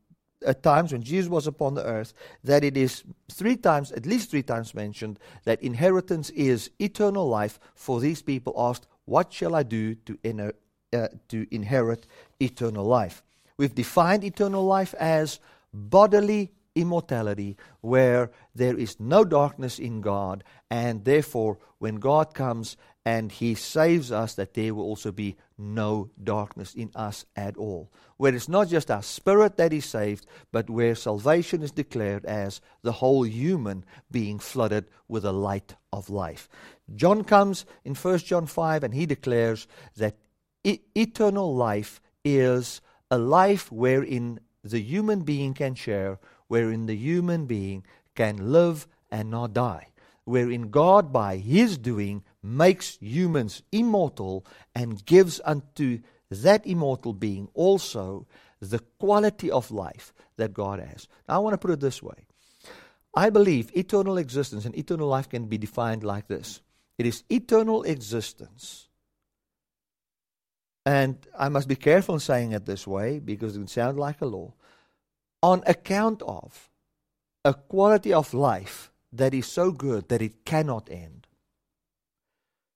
at 0.47 0.63
times 0.63 0.93
when 0.93 1.03
Jesus 1.03 1.29
was 1.29 1.47
upon 1.47 1.75
the 1.75 1.85
earth 1.85 2.15
that 2.45 2.65
it 2.65 2.77
is 2.77 3.05
three 3.31 3.57
times, 3.57 3.93
at 3.93 4.07
least 4.07 4.31
three 4.31 4.43
times 4.43 4.75
mentioned, 4.75 5.19
that 5.45 5.63
inheritance 5.63 6.31
is 6.31 6.71
eternal 6.79 7.29
life 7.29 7.61
for 7.75 8.01
these 8.01 8.23
people 8.23 8.55
asked, 8.57 8.87
What 9.05 9.33
shall 9.33 9.55
I 9.55 9.63
do 9.65 9.95
to 9.95 10.19
uh, 10.93 11.07
to 11.29 11.47
inherit 11.55 12.07
eternal 12.41 12.85
life. 12.85 13.23
We've 13.57 13.75
defined 13.75 14.25
eternal 14.25 14.65
life 14.65 14.93
as 14.99 15.39
bodily 15.73 16.51
immortality 16.75 17.57
where 17.81 18.31
there 18.57 18.77
is 18.77 18.99
no 18.99 19.25
darkness 19.25 19.79
in 19.79 20.01
God, 20.01 20.43
and 20.69 21.05
therefore, 21.05 21.59
when 21.79 21.97
God 21.97 22.35
comes 22.35 22.77
and 23.05 23.33
He 23.33 23.55
saves 23.55 24.13
us, 24.13 24.35
that 24.35 24.55
there 24.55 24.75
will 24.75 24.85
also 24.85 25.13
be 25.13 25.37
no 25.57 26.11
darkness 26.23 26.75
in 26.75 26.91
us 26.95 27.25
at 27.37 27.57
all. 27.57 27.91
Where 28.17 28.35
it's 28.35 28.49
not 28.49 28.69
just 28.69 28.91
our 28.91 29.03
spirit 29.03 29.57
that 29.57 29.73
is 29.73 29.85
saved, 29.85 30.27
but 30.53 30.69
where 30.69 30.95
salvation 30.95 31.63
is 31.63 31.73
declared 31.73 32.25
as 32.27 32.61
the 32.83 32.93
whole 32.93 33.25
human 33.25 33.85
being 34.11 34.39
flooded 34.39 34.87
with 35.09 35.23
the 35.23 35.33
light 35.33 35.75
of 35.93 36.11
life. 36.11 36.49
John 36.95 37.25
comes 37.25 37.65
in 37.85 37.95
1 37.95 38.19
John 38.19 38.47
5 38.47 38.85
and 38.85 38.95
he 38.95 39.07
declares 39.07 39.67
that 39.97 40.17
e- 40.65 40.81
eternal 40.95 41.55
life 41.55 42.01
is 42.25 42.81
a 43.11 43.19
life 43.19 43.73
wherein 43.73 44.41
the 44.63 44.81
human 44.81 45.23
being 45.23 45.55
can 45.55 45.75
share 45.75 46.19
wherein 46.51 46.87
the 46.87 46.97
human 46.97 47.47
being 47.47 47.85
can 48.17 48.51
live 48.51 48.89
and 49.09 49.31
not 49.31 49.53
die, 49.55 49.87
wherein 50.25 50.69
God, 50.69 51.13
by 51.13 51.37
his 51.37 51.79
doing, 51.79 52.25
makes 52.42 52.96
humans 53.00 53.62
immortal 53.72 54.46
and 54.74 55.05
gives 55.05 55.40
unto 55.44 56.00
that 56.31 56.66
immortal 56.66 57.12
being 57.12 57.48
also 57.55 58.26
the 58.61 58.79
quality 58.98 59.50
of 59.50 59.70
life 59.70 60.12
that 60.37 60.53
God 60.53 60.81
has. 60.81 61.09
Now, 61.29 61.37
I 61.37 61.38
want 61.38 61.55
to 61.55 61.59
put 61.59 61.70
it 61.70 61.81
this 61.81 62.03
way 62.03 62.26
I 63.14 63.31
believe 63.31 63.76
eternal 63.76 64.18
existence 64.18 64.64
and 64.64 64.76
eternal 64.76 65.09
life 65.09 65.29
can 65.29 65.46
be 65.46 65.59
defined 65.59 66.05
like 66.05 66.29
this 66.29 66.61
it 66.98 67.07
is 67.07 67.24
eternal 67.31 67.83
existence. 67.85 68.88
And 70.87 71.16
I 71.38 71.48
must 71.48 71.68
be 71.68 71.76
careful 71.76 72.14
in 72.14 72.20
saying 72.20 72.53
it 72.53 72.66
this 72.66 72.87
way 72.87 73.18
because 73.18 73.57
it 73.57 73.59
would 73.59 73.70
sound 73.70 73.98
like 73.98 74.20
a 74.20 74.26
law 74.26 74.55
on 75.42 75.62
account 75.66 76.22
of 76.22 76.70
a 77.44 77.55
quality 77.55 78.12
of 78.12 78.35
life 78.35 78.90
that 79.12 79.35
is 79.35 79.46
so 79.46 79.72
good 79.72 80.09
that 80.09 80.22
it 80.22 80.44
cannot 80.44 80.90
end. 80.90 81.26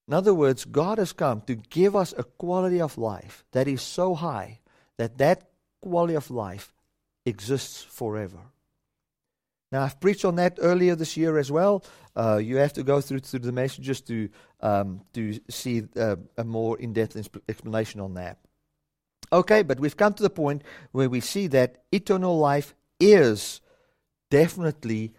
In 0.06 0.14
other 0.14 0.34
words, 0.34 0.64
God 0.64 0.98
has 0.98 1.12
come 1.12 1.40
to 1.42 1.54
give 1.54 1.96
us 1.96 2.12
a 2.16 2.24
quality 2.24 2.80
of 2.80 2.98
life 2.98 3.44
that 3.52 3.66
is 3.66 3.80
so 3.80 4.14
high 4.14 4.60
that 4.98 5.18
that 5.18 5.48
quality 5.80 6.14
of 6.14 6.30
life 6.30 6.74
exists 7.24 7.82
forever. 7.82 8.38
Now, 9.72 9.82
I've 9.82 9.98
preached 9.98 10.24
on 10.24 10.36
that 10.36 10.58
earlier 10.60 10.94
this 10.94 11.16
year 11.16 11.36
as 11.38 11.50
well. 11.50 11.84
Uh, 12.14 12.36
you 12.36 12.56
have 12.58 12.74
to 12.74 12.84
go 12.84 13.00
through, 13.00 13.20
through 13.20 13.40
the 13.40 13.50
messages 13.50 14.00
to, 14.02 14.28
um, 14.60 15.00
to 15.14 15.40
see 15.50 15.82
uh, 15.96 16.16
a 16.38 16.44
more 16.44 16.78
in 16.78 16.92
depth 16.92 17.16
explanation 17.48 18.00
on 18.00 18.14
that. 18.14 18.38
Okay, 19.32 19.62
but 19.62 19.80
we've 19.80 19.96
come 19.96 20.14
to 20.14 20.22
the 20.22 20.30
point 20.30 20.62
where 20.92 21.08
we 21.08 21.20
see 21.20 21.48
that 21.48 21.82
eternal 21.90 22.38
life 22.38 22.74
is 23.00 23.60
definitely 24.30 25.12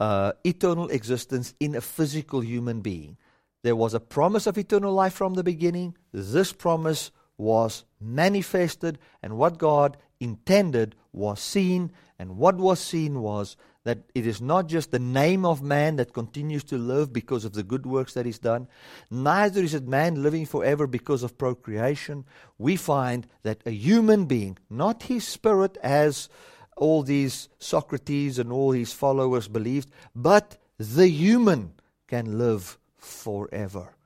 uh, 0.00 0.32
eternal 0.44 0.88
existence 0.88 1.54
in 1.60 1.74
a 1.74 1.80
physical 1.80 2.40
human 2.40 2.80
being. 2.80 3.18
There 3.64 3.74
was 3.74 3.94
a 3.94 4.00
promise 4.00 4.46
of 4.46 4.58
eternal 4.58 4.92
life 4.92 5.14
from 5.14 5.34
the 5.34 5.42
beginning. 5.42 5.96
This 6.12 6.52
promise 6.52 7.10
was 7.38 7.84
manifested, 7.98 8.98
and 9.22 9.38
what 9.38 9.56
God 9.56 9.96
intended 10.20 10.94
was 11.14 11.40
seen, 11.40 11.90
and 12.18 12.36
what 12.36 12.56
was 12.56 12.78
seen 12.78 13.22
was 13.22 13.56
that 13.84 14.00
it 14.14 14.26
is 14.26 14.42
not 14.42 14.66
just 14.66 14.90
the 14.90 14.98
name 14.98 15.46
of 15.46 15.62
man 15.62 15.96
that 15.96 16.12
continues 16.12 16.62
to 16.64 16.76
live 16.76 17.10
because 17.10 17.46
of 17.46 17.54
the 17.54 17.62
good 17.62 17.86
works 17.86 18.12
that 18.12 18.26
is 18.26 18.38
done, 18.38 18.68
neither 19.10 19.62
is 19.62 19.72
it 19.72 19.88
man 19.88 20.22
living 20.22 20.44
forever 20.44 20.86
because 20.86 21.22
of 21.22 21.38
procreation. 21.38 22.26
We 22.58 22.76
find 22.76 23.26
that 23.44 23.62
a 23.64 23.70
human 23.70 24.26
being, 24.26 24.58
not 24.68 25.04
his 25.04 25.26
spirit 25.26 25.78
as 25.82 26.28
all 26.76 27.02
these 27.02 27.48
Socrates 27.58 28.38
and 28.38 28.52
all 28.52 28.72
his 28.72 28.92
followers 28.92 29.48
believed, 29.48 29.90
but 30.14 30.58
the 30.76 31.08
human 31.08 31.72
can 32.08 32.36
live 32.36 32.78
forever. 33.04 33.96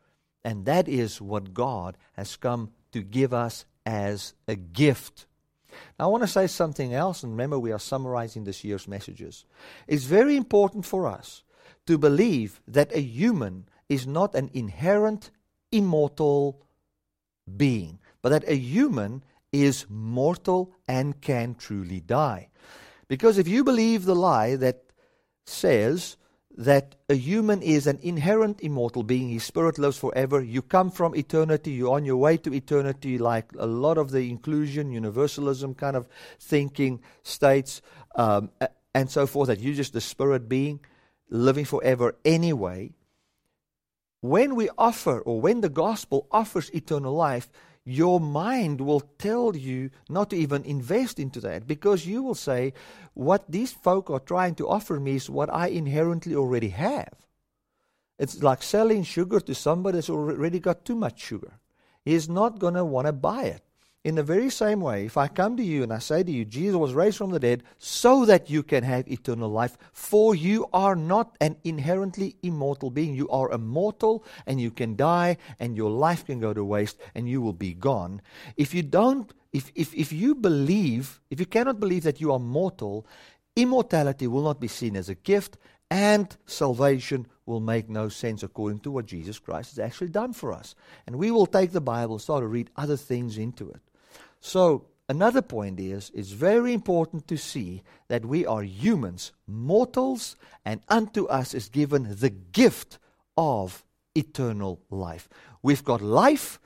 And 0.45 0.67
that 0.67 0.89
is 0.89 1.21
what 1.21 1.55
God 1.55 1.97
has 2.15 2.37
come 2.37 2.71
to 2.93 3.03
give 3.03 3.35
us 3.35 3.65
as 3.85 4.35
a 4.47 4.55
gift. 4.55 5.27
Now, 5.99 6.07
I 6.07 6.09
want 6.09 6.23
to 6.23 6.29
say 6.29 6.47
something 6.47 6.95
else, 6.95 7.23
and 7.23 7.33
remember, 7.33 7.59
we 7.59 7.73
are 7.73 7.79
summarizing 7.79 8.45
this 8.45 8.65
year's 8.65 8.89
messages. 8.89 9.45
It's 9.87 10.05
very 10.05 10.37
important 10.37 10.87
for 10.87 11.07
us 11.07 11.43
to 11.87 11.99
believe 11.99 12.61
that 12.67 12.95
a 12.95 13.01
human 13.01 13.69
is 13.89 14.07
not 14.07 14.35
an 14.35 14.51
inherent, 14.53 15.31
immortal 15.71 16.63
being, 17.57 17.99
but 18.23 18.31
that 18.31 18.49
a 18.49 18.57
human 18.57 19.23
is 19.53 19.87
mortal 19.89 20.75
and 20.87 21.21
can 21.21 21.55
truly 21.55 22.01
die. 22.01 22.49
Because 23.09 23.39
if 23.39 23.49
you 23.49 23.65
believe 23.65 24.05
the 24.05 24.15
lie 24.15 24.57
that 24.57 24.85
says 25.47 26.17
that 26.59 26.97
a 27.09 27.15
human 27.15 27.63
is 27.63 27.87
an 27.87 28.01
inherent 28.03 28.61
immortal 28.63 29.05
being, 29.05 29.29
his 29.29 29.45
spirit 29.45 29.79
lives 29.79 29.97
forever, 29.97 30.43
you 30.43 30.61
come 30.61 30.91
from 30.91 31.15
eternity, 31.15 31.71
you're 31.71 31.95
on 31.95 32.05
your 32.05 32.17
way 32.17 32.37
to 32.37 32.53
eternity, 32.53 33.17
like 33.17 33.53
a 33.57 33.67
lot 33.67 33.97
of 33.97 34.11
the 34.11 34.29
inclusion, 34.29 34.91
universalism 34.91 35.73
kind 35.73 35.95
of 35.95 36.09
thinking 36.41 37.01
states, 37.23 37.81
um, 38.17 38.51
and 38.93 39.09
so 39.09 39.25
forth, 39.25 39.47
that 39.47 39.61
you're 39.61 39.73
just 39.73 39.93
the 39.93 40.01
spirit 40.01 40.49
being 40.49 40.81
living 41.31 41.65
forever 41.65 42.17
anyway. 42.25 42.91
When 44.21 44.57
we 44.57 44.69
offer, 44.77 45.21
or 45.21 45.41
when 45.41 45.61
the 45.61 45.69
gospel 45.69 46.27
offers 46.33 46.71
eternal 46.71 47.15
life, 47.15 47.49
your 47.89 48.21
mind 48.21 48.83
will 48.83 49.01
tell 49.01 49.57
you 49.57 49.91
not 50.11 50.29
to 50.29 50.37
even 50.37 50.63
invest 50.65 51.19
into 51.19 51.41
that 51.41 51.67
because 51.67 52.07
you 52.07 52.23
will 52.23 52.35
say, 52.35 52.75
What 53.15 53.51
these 53.51 53.73
folk 53.73 54.11
are 54.11 54.21
trying 54.21 54.57
to 54.57 54.69
offer 54.69 55.01
me 55.01 55.17
is 55.17 55.31
what 55.31 55.53
I 55.53 55.69
inherently 55.69 56.35
already 56.37 56.69
have. 56.69 57.15
It's 58.19 58.43
like 58.43 58.63
selling 58.63 59.05
sugar 59.05 59.41
to 59.41 59.55
somebody 59.55 59.97
that's 59.97 60.11
already 60.11 60.59
got 60.61 60.85
too 60.85 60.97
much 60.97 61.19
sugar. 61.21 61.61
He's 62.05 62.29
not 62.29 62.59
going 62.59 62.75
to 62.75 62.85
want 62.85 63.07
to 63.07 63.13
buy 63.13 63.45
it. 63.45 63.63
In 64.09 64.15
the 64.15 64.23
very 64.23 64.49
same 64.49 64.81
way, 64.81 65.05
if 65.05 65.19
I 65.19 65.29
come 65.29 65.55
to 65.59 65.63
you 65.63 65.83
and 65.83 65.93
I 65.93 65.99
say 65.99 66.23
to 66.23 66.33
you, 66.33 66.47
Jesus 66.47 66.77
was 66.77 66.95
raised 66.95 67.19
from 67.19 67.29
the 67.29 67.39
dead 67.39 67.63
so 67.77 68.25
that 68.25 68.49
you 68.49 68.63
can 68.63 68.83
have 68.83 69.07
eternal 69.07 69.51
life, 69.51 69.77
for 69.93 70.35
you 70.35 70.67
are 70.73 70.97
not 70.97 71.37
an 71.43 71.59
inherently 71.63 72.37
immortal 72.43 72.89
being. 72.89 73.15
You 73.15 73.29
are 73.29 73.53
immortal 73.53 74.25
and 74.47 74.59
you 74.59 74.71
can 74.71 74.97
die 74.97 75.37
and 75.61 75.77
your 75.77 75.91
life 75.91 76.25
can 76.25 76.41
go 76.41 76.55
to 76.55 76.65
waste 76.65 76.97
and 77.15 77.29
you 77.29 77.43
will 77.43 77.53
be 77.53 77.75
gone. 77.75 78.23
If 78.57 78.73
you 78.73 78.83
don't, 78.83 79.31
if, 79.53 79.71
if, 79.75 79.93
if 79.93 80.11
you 80.11 80.35
believe, 80.35 81.21
if 81.29 81.39
you 81.39 81.45
cannot 81.45 81.79
believe 81.79 82.05
that 82.05 82.19
you 82.19 82.33
are 82.33 82.39
mortal, 82.39 83.07
immortality 83.57 84.27
will 84.27 84.43
not 84.43 84.59
be 84.59 84.69
seen 84.69 84.97
as 84.97 85.11
a 85.11 85.17
gift 85.17 85.59
and 85.91 86.35
salvation 86.47 87.27
will 87.45 87.61
make 87.61 87.91
no 87.91 88.09
sense 88.09 88.43
according 88.43 88.81
to 88.81 88.91
what 88.91 89.05
Jesus 89.05 89.39
Christ 89.39 89.77
has 89.77 89.79
actually 89.79 90.09
done 90.09 90.33
for 90.33 90.51
us. 90.51 90.75
And 91.07 91.17
we 91.17 91.31
will 91.31 91.45
take 91.45 91.73
the 91.73 91.83
Bible 91.83 92.15
and 92.15 92.23
start 92.23 92.41
to 92.41 92.47
read 92.47 92.71
other 92.75 92.97
things 92.97 93.37
into 93.37 93.69
it. 93.69 93.83
So, 94.41 94.87
another 95.09 95.43
point 95.43 95.81
is 95.81 96.11
it's 96.15 96.31
very 96.31 96.73
important 96.73 97.27
to 97.29 97.37
see 97.37 97.83
that 98.09 98.25
we 98.25 98.47
are 98.47 98.63
humans, 98.63 99.33
mortals, 99.47 100.37
and 100.65 100.81
unto 100.89 101.27
us 101.27 101.55
is 101.55 101.69
given 101.69 102.17
the 102.19 102.31
gift 102.31 102.99
of 103.37 103.85
eternal 104.15 104.81
life. 104.91 105.29
We've 105.63 105.85
got 105.85 106.01
life. 106.01 106.59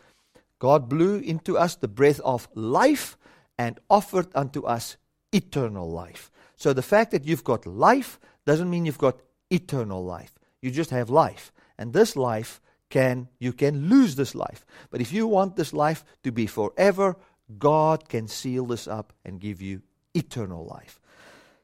God 0.59 0.89
blew 0.89 1.19
into 1.19 1.59
us 1.59 1.75
the 1.75 1.89
breath 1.89 2.21
of 2.21 2.49
life 2.55 3.17
and 3.59 3.79
offered 3.91 4.29
unto 4.35 4.65
us 4.65 4.97
eternal 5.33 5.91
life. 5.91 6.31
So 6.57 6.73
the 6.73 6.83
fact 6.83 7.11
that 7.11 7.25
you've 7.25 7.45
got 7.45 7.67
life 7.67 8.21
doesn't 8.47 8.71
mean 8.71 8.87
you've 8.87 8.99
got 8.99 9.21
eternal 9.51 10.05
life. 10.05 10.35
You 10.61 10.71
just 10.71 10.91
have 10.91 11.11
life. 11.11 11.53
And 11.79 11.93
this 11.93 12.17
life 12.17 12.61
can 12.91 13.29
you 13.39 13.53
can 13.53 13.89
lose 13.89 14.17
this 14.17 14.35
life. 14.35 14.65
But 14.91 15.01
if 15.01 15.13
you 15.13 15.27
want 15.27 15.57
this 15.57 15.73
life 15.73 16.05
to 16.25 16.31
be 16.31 16.47
forever, 16.47 17.17
God 17.59 18.09
can 18.09 18.29
seal 18.29 18.67
this 18.67 18.87
up 18.89 19.13
and 19.25 19.41
give 19.41 19.61
you 19.61 19.83
eternal 20.15 20.65
life. 20.67 21.01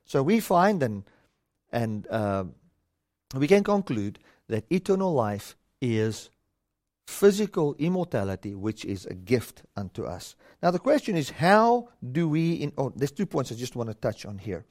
So 0.05 0.23
we 0.23 0.41
find 0.41 0.83
and 0.83 1.05
and 1.71 2.07
uh, 2.09 2.45
we 3.35 3.47
can 3.47 3.63
conclude 3.63 4.19
that 4.49 4.65
eternal 4.71 5.13
life 5.13 5.57
is 5.83 6.31
physical 7.07 7.75
immortality, 7.79 8.55
which 8.55 8.85
is 8.85 9.07
a 9.07 9.15
gift 9.15 9.63
unto 9.77 10.05
us. 10.05 10.35
Now 10.63 10.71
the 10.71 10.79
question 10.79 11.17
is, 11.17 11.31
how 11.31 11.89
do 12.13 12.29
we? 12.29 12.55
In, 12.55 12.73
oh, 12.79 12.93
there's 12.95 13.13
two 13.13 13.27
points 13.27 13.53
I 13.53 13.55
just 13.55 13.77
want 13.77 13.91
to 13.91 13.95
touch 13.95 14.27
on 14.27 14.39
here. 14.39 14.65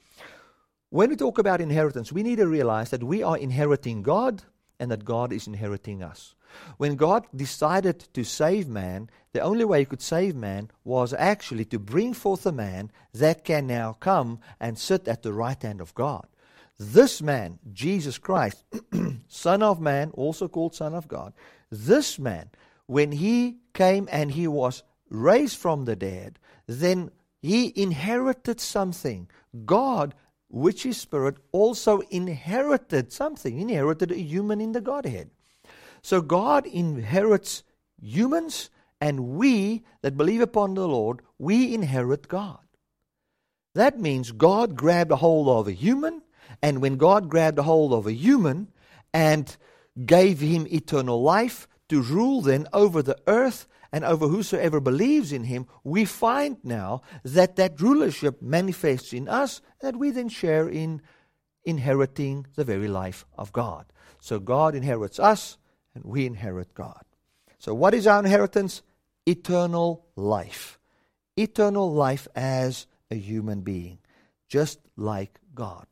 When 0.90 1.10
we 1.10 1.16
talk 1.16 1.38
about 1.38 1.60
inheritance, 1.60 2.12
we 2.12 2.22
need 2.22 2.36
to 2.36 2.46
realize 2.46 2.90
that 2.90 3.04
we 3.04 3.22
are 3.22 3.36
inheriting 3.36 4.02
God 4.02 4.42
and 4.80 4.90
that 4.90 5.04
God 5.04 5.32
is 5.32 5.46
inheriting 5.46 6.02
us. 6.02 6.34
When 6.76 6.96
God 6.96 7.26
decided 7.34 8.00
to 8.14 8.24
save 8.24 8.68
man, 8.68 9.10
the 9.32 9.40
only 9.40 9.64
way 9.64 9.80
He 9.80 9.84
could 9.84 10.02
save 10.02 10.34
man 10.34 10.70
was 10.84 11.12
actually 11.12 11.64
to 11.66 11.78
bring 11.78 12.14
forth 12.14 12.46
a 12.46 12.52
man 12.52 12.90
that 13.12 13.44
can 13.44 13.66
now 13.66 13.94
come 13.94 14.40
and 14.60 14.78
sit 14.78 15.08
at 15.08 15.22
the 15.22 15.32
right 15.32 15.62
hand 15.62 15.80
of 15.80 15.94
God. 15.94 16.26
This 16.78 17.20
man, 17.20 17.58
Jesus 17.72 18.18
Christ, 18.18 18.64
Son 19.28 19.62
of 19.62 19.80
Man, 19.80 20.10
also 20.14 20.46
called 20.46 20.76
Son 20.76 20.94
of 20.94 21.08
God, 21.08 21.32
this 21.70 22.18
man, 22.18 22.50
when 22.86 23.12
he 23.12 23.58
came 23.74 24.08
and 24.10 24.30
he 24.30 24.46
was 24.46 24.82
raised 25.10 25.58
from 25.58 25.84
the 25.84 25.96
dead, 25.96 26.38
then 26.66 27.10
he 27.40 27.72
inherited 27.80 28.60
something. 28.60 29.28
God, 29.64 30.14
which 30.48 30.86
is 30.86 30.96
spirit, 30.98 31.36
also 31.52 32.00
inherited 32.10 33.12
something. 33.12 33.58
Inherited 33.58 34.12
a 34.12 34.18
human 34.18 34.60
in 34.60 34.72
the 34.72 34.80
Godhead. 34.80 35.30
So 36.02 36.20
God 36.20 36.66
inherits 36.66 37.62
humans, 38.00 38.70
and 39.00 39.30
we 39.30 39.84
that 40.02 40.16
believe 40.16 40.40
upon 40.40 40.74
the 40.74 40.88
Lord, 40.88 41.22
we 41.38 41.74
inherit 41.74 42.28
God. 42.28 42.58
That 43.74 44.00
means 44.00 44.32
God 44.32 44.76
grabbed 44.76 45.10
a 45.10 45.16
hold 45.16 45.48
of 45.48 45.68
a 45.68 45.72
human, 45.72 46.22
and 46.62 46.80
when 46.80 46.96
God 46.96 47.28
grabbed 47.28 47.58
a 47.58 47.62
hold 47.62 47.92
of 47.92 48.06
a 48.06 48.12
human 48.12 48.68
and 49.12 49.56
gave 50.04 50.40
him 50.40 50.66
eternal 50.68 51.22
life 51.22 51.68
to 51.88 52.02
rule 52.02 52.40
then 52.40 52.66
over 52.72 53.02
the 53.02 53.18
earth 53.26 53.66
and 53.92 54.04
over 54.04 54.28
whosoever 54.28 54.80
believes 54.80 55.32
in 55.32 55.44
him, 55.44 55.66
we 55.84 56.04
find 56.04 56.58
now 56.62 57.02
that 57.24 57.56
that 57.56 57.80
rulership 57.80 58.42
manifests 58.42 59.12
in 59.12 59.28
us, 59.28 59.62
that 59.80 59.96
we 59.96 60.10
then 60.10 60.28
share 60.28 60.68
in 60.68 61.00
inheriting 61.64 62.46
the 62.54 62.64
very 62.64 62.88
life 62.88 63.24
of 63.36 63.52
God. 63.52 63.86
So 64.20 64.38
God 64.38 64.74
inherits 64.74 65.18
us, 65.18 65.58
and 65.94 66.04
we 66.04 66.26
inherit 66.26 66.74
God. 66.74 67.02
So, 67.58 67.74
what 67.74 67.94
is 67.94 68.06
our 68.06 68.20
inheritance? 68.20 68.82
Eternal 69.26 70.06
life. 70.16 70.78
Eternal 71.36 71.92
life 71.92 72.28
as 72.34 72.86
a 73.10 73.16
human 73.16 73.60
being, 73.60 73.98
just 74.48 74.80
like 74.96 75.40
God. 75.54 75.86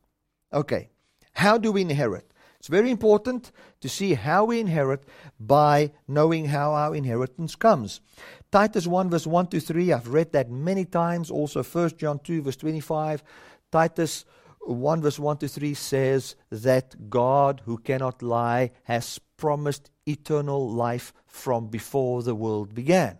Okay, 0.53 0.89
how 1.33 1.57
do 1.57 1.71
we 1.71 1.81
inherit? 1.81 2.31
It's 2.59 2.67
very 2.67 2.89
important 2.89 3.51
to 3.81 3.89
see 3.89 4.15
how 4.15 4.45
we 4.45 4.59
inherit 4.59 5.03
by 5.39 5.91
knowing 6.07 6.45
how 6.45 6.73
our 6.73 6.95
inheritance 6.95 7.55
comes. 7.55 8.01
Titus 8.51 8.87
1 8.87 9.09
verse 9.09 9.27
1 9.27 9.47
to 9.47 9.59
3, 9.59 9.93
I've 9.93 10.07
read 10.07 10.31
that 10.33 10.49
many 10.49 10.83
times. 10.83 11.29
Also 11.29 11.63
1 11.63 11.97
John 11.97 12.19
2 12.19 12.41
verse 12.41 12.55
25. 12.57 13.23
Titus 13.71 14.25
1 14.67 15.01
verse 15.01 15.19
1 15.19 15.37
to 15.37 15.47
3 15.47 15.73
says 15.73 16.35
that 16.51 17.09
God, 17.09 17.61
who 17.65 17.77
cannot 17.77 18.21
lie, 18.21 18.71
has 18.83 19.19
promised 19.37 19.89
eternal 20.05 20.69
life 20.69 21.13
from 21.25 21.67
before 21.67 22.23
the 22.23 22.35
world 22.35 22.73
began. 22.73 23.17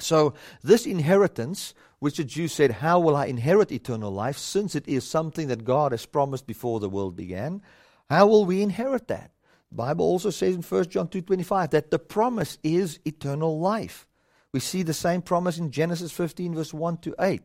So, 0.00 0.34
this 0.62 0.86
inheritance, 0.86 1.74
which 1.98 2.16
the 2.18 2.24
Jews 2.24 2.52
said, 2.52 2.70
How 2.70 3.00
will 3.00 3.16
I 3.16 3.26
inherit 3.26 3.72
eternal 3.72 4.12
life, 4.12 4.38
since 4.38 4.74
it 4.74 4.86
is 4.86 5.04
something 5.04 5.48
that 5.48 5.64
God 5.64 5.92
has 5.92 6.06
promised 6.06 6.46
before 6.46 6.78
the 6.78 6.88
world 6.88 7.16
began? 7.16 7.62
How 8.08 8.26
will 8.26 8.44
we 8.44 8.62
inherit 8.62 9.08
that? 9.08 9.32
The 9.70 9.76
Bible 9.76 10.04
also 10.04 10.30
says 10.30 10.54
in 10.54 10.62
1 10.62 10.90
John 10.90 11.08
2:25 11.08 11.70
that 11.70 11.90
the 11.90 11.98
promise 11.98 12.58
is 12.62 13.00
eternal 13.04 13.58
life. 13.58 14.06
We 14.52 14.60
see 14.60 14.82
the 14.82 14.94
same 14.94 15.20
promise 15.20 15.58
in 15.58 15.70
Genesis 15.70 16.12
15 16.12 16.54
verse 16.54 16.72
1 16.72 16.98
to 16.98 17.14
8. 17.18 17.42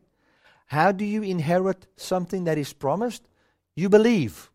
How 0.68 0.92
do 0.92 1.06
you 1.06 1.24
inherit 1.24 1.88
something 1.96 2.46
that 2.46 2.58
is 2.58 2.74
promised? 2.74 3.28
You 3.76 3.90
believe. 3.90 4.50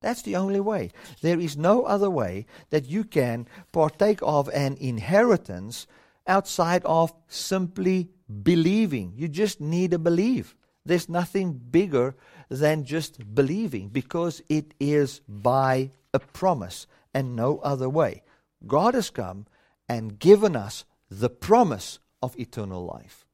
That's 0.00 0.22
the 0.22 0.36
only 0.36 0.60
way. 0.60 0.90
There 1.22 1.40
is 1.40 1.56
no 1.56 1.82
other 1.82 2.10
way 2.10 2.46
that 2.70 2.86
you 2.86 3.04
can 3.04 3.48
partake 3.72 4.20
of 4.22 4.48
an 4.50 4.76
inheritance 4.80 5.86
outside 6.26 6.84
of 6.84 7.12
simply 7.26 8.10
believing. 8.42 9.12
You 9.16 9.28
just 9.28 9.60
need 9.60 9.90
to 9.90 9.98
believe. 9.98 10.54
There's 10.84 11.08
nothing 11.08 11.52
bigger 11.52 12.14
than 12.48 12.84
just 12.84 13.34
believing 13.34 13.88
because 13.88 14.40
it 14.48 14.72
is 14.78 15.20
by 15.28 15.90
a 16.14 16.18
promise 16.18 16.86
and 17.12 17.34
no 17.34 17.58
other 17.58 17.88
way. 17.88 18.22
God 18.66 18.94
has 18.94 19.10
come 19.10 19.46
and 19.88 20.18
given 20.18 20.54
us 20.54 20.84
the 21.10 21.30
promise 21.30 21.98
of 22.22 22.38
eternal 22.38 22.84
life. 22.84 23.26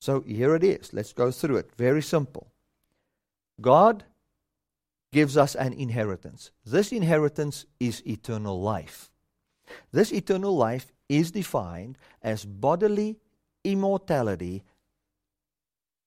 So 0.00 0.22
here 0.22 0.56
it 0.56 0.64
is. 0.64 0.92
Let's 0.92 1.12
go 1.12 1.30
through 1.30 1.58
it. 1.58 1.70
Very 1.76 2.02
simple. 2.02 2.50
God 3.60 4.04
gives 5.12 5.36
us 5.36 5.54
an 5.54 5.74
inheritance. 5.74 6.50
This 6.64 6.90
inheritance 6.90 7.66
is 7.78 8.02
eternal 8.06 8.60
life. 8.60 9.12
This 9.92 10.12
eternal 10.12 10.56
life 10.56 10.92
is 11.08 11.30
defined 11.30 11.98
as 12.22 12.44
bodily 12.44 13.18
immortality 13.62 14.64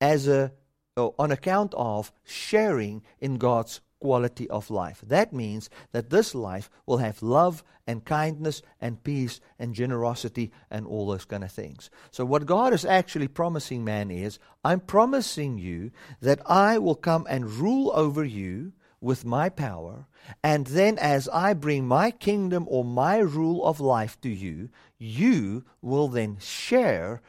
as 0.01 0.27
a 0.27 0.51
uh, 0.95 1.09
on 1.17 1.31
account 1.31 1.73
of 1.75 2.11
sharing 2.23 3.01
in 3.19 3.37
God's 3.37 3.81
quality 4.03 4.49
of 4.49 4.69
life. 4.69 5.01
That 5.07 5.31
means 5.31 5.69
that 5.93 6.09
this 6.09 6.35
life 6.35 6.69
will 6.85 6.97
have 6.97 7.23
love 7.23 7.63
and 7.87 8.03
kindness 8.03 8.61
and 8.81 9.01
peace 9.01 9.39
and 9.57 9.73
generosity 9.73 10.51
and 10.69 10.85
all 10.85 11.07
those 11.07 11.23
kind 11.23 11.41
of 11.41 11.53
things. 11.53 11.89
So, 12.11 12.25
what 12.25 12.45
God 12.45 12.73
is 12.73 12.83
actually 12.83 13.29
promising 13.29 13.85
man 13.85 14.11
is 14.11 14.39
I'm 14.65 14.81
promising 14.81 15.57
you 15.57 15.91
that 16.19 16.41
I 16.45 16.79
will 16.79 16.95
come 16.95 17.25
and 17.29 17.49
rule 17.49 17.93
over 17.95 18.25
you 18.25 18.73
with 18.99 19.23
my 19.23 19.47
power, 19.47 20.05
and 20.43 20.67
then 20.67 20.97
as 20.97 21.29
I 21.29 21.53
bring 21.53 21.87
my 21.87 22.11
kingdom 22.11 22.67
or 22.69 22.83
my 22.83 23.19
rule 23.19 23.63
of 23.65 23.79
life 23.79 24.19
to 24.21 24.29
you, 24.29 24.69
you 24.97 25.63
will 25.81 26.09
then 26.09 26.37
share 26.41 27.21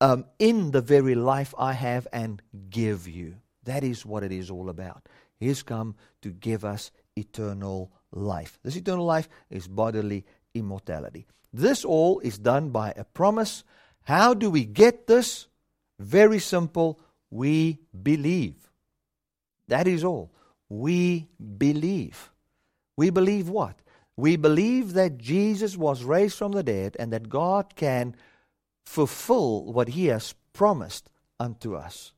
um, 0.00 0.24
in 0.38 0.70
the 0.70 0.80
very 0.80 1.14
life 1.14 1.54
I 1.58 1.74
have 1.74 2.06
and 2.10 2.40
give 2.70 3.06
you. 3.06 3.36
That 3.64 3.84
is 3.84 4.06
what 4.06 4.22
it 4.22 4.32
is 4.32 4.50
all 4.50 4.70
about. 4.70 5.06
He's 5.38 5.62
come 5.62 5.94
to 6.22 6.30
give 6.30 6.64
us 6.64 6.90
eternal 7.16 7.92
life. 8.12 8.58
This 8.62 8.76
eternal 8.76 9.04
life 9.04 9.28
is 9.50 9.68
bodily 9.68 10.24
immortality. 10.54 11.26
This 11.52 11.84
all 11.84 12.20
is 12.20 12.38
done 12.38 12.70
by 12.70 12.92
a 12.96 13.04
promise. 13.04 13.64
How 14.02 14.34
do 14.34 14.50
we 14.50 14.64
get 14.64 15.06
this? 15.06 15.46
Very 15.98 16.38
simple. 16.38 17.00
We 17.30 17.78
believe. 18.02 18.54
That 19.68 19.86
is 19.86 20.04
all. 20.04 20.32
We 20.68 21.28
believe. 21.58 22.30
We 22.96 23.10
believe 23.10 23.48
what? 23.48 23.78
We 24.16 24.36
believe 24.36 24.94
that 24.94 25.18
Jesus 25.18 25.76
was 25.76 26.02
raised 26.02 26.36
from 26.36 26.52
the 26.52 26.62
dead 26.62 26.96
and 26.98 27.12
that 27.12 27.28
God 27.28 27.76
can 27.76 28.16
fulfill 28.84 29.72
what 29.72 29.90
he 29.90 30.06
has 30.06 30.34
promised 30.52 31.08
unto 31.38 31.76
us. 31.76 32.12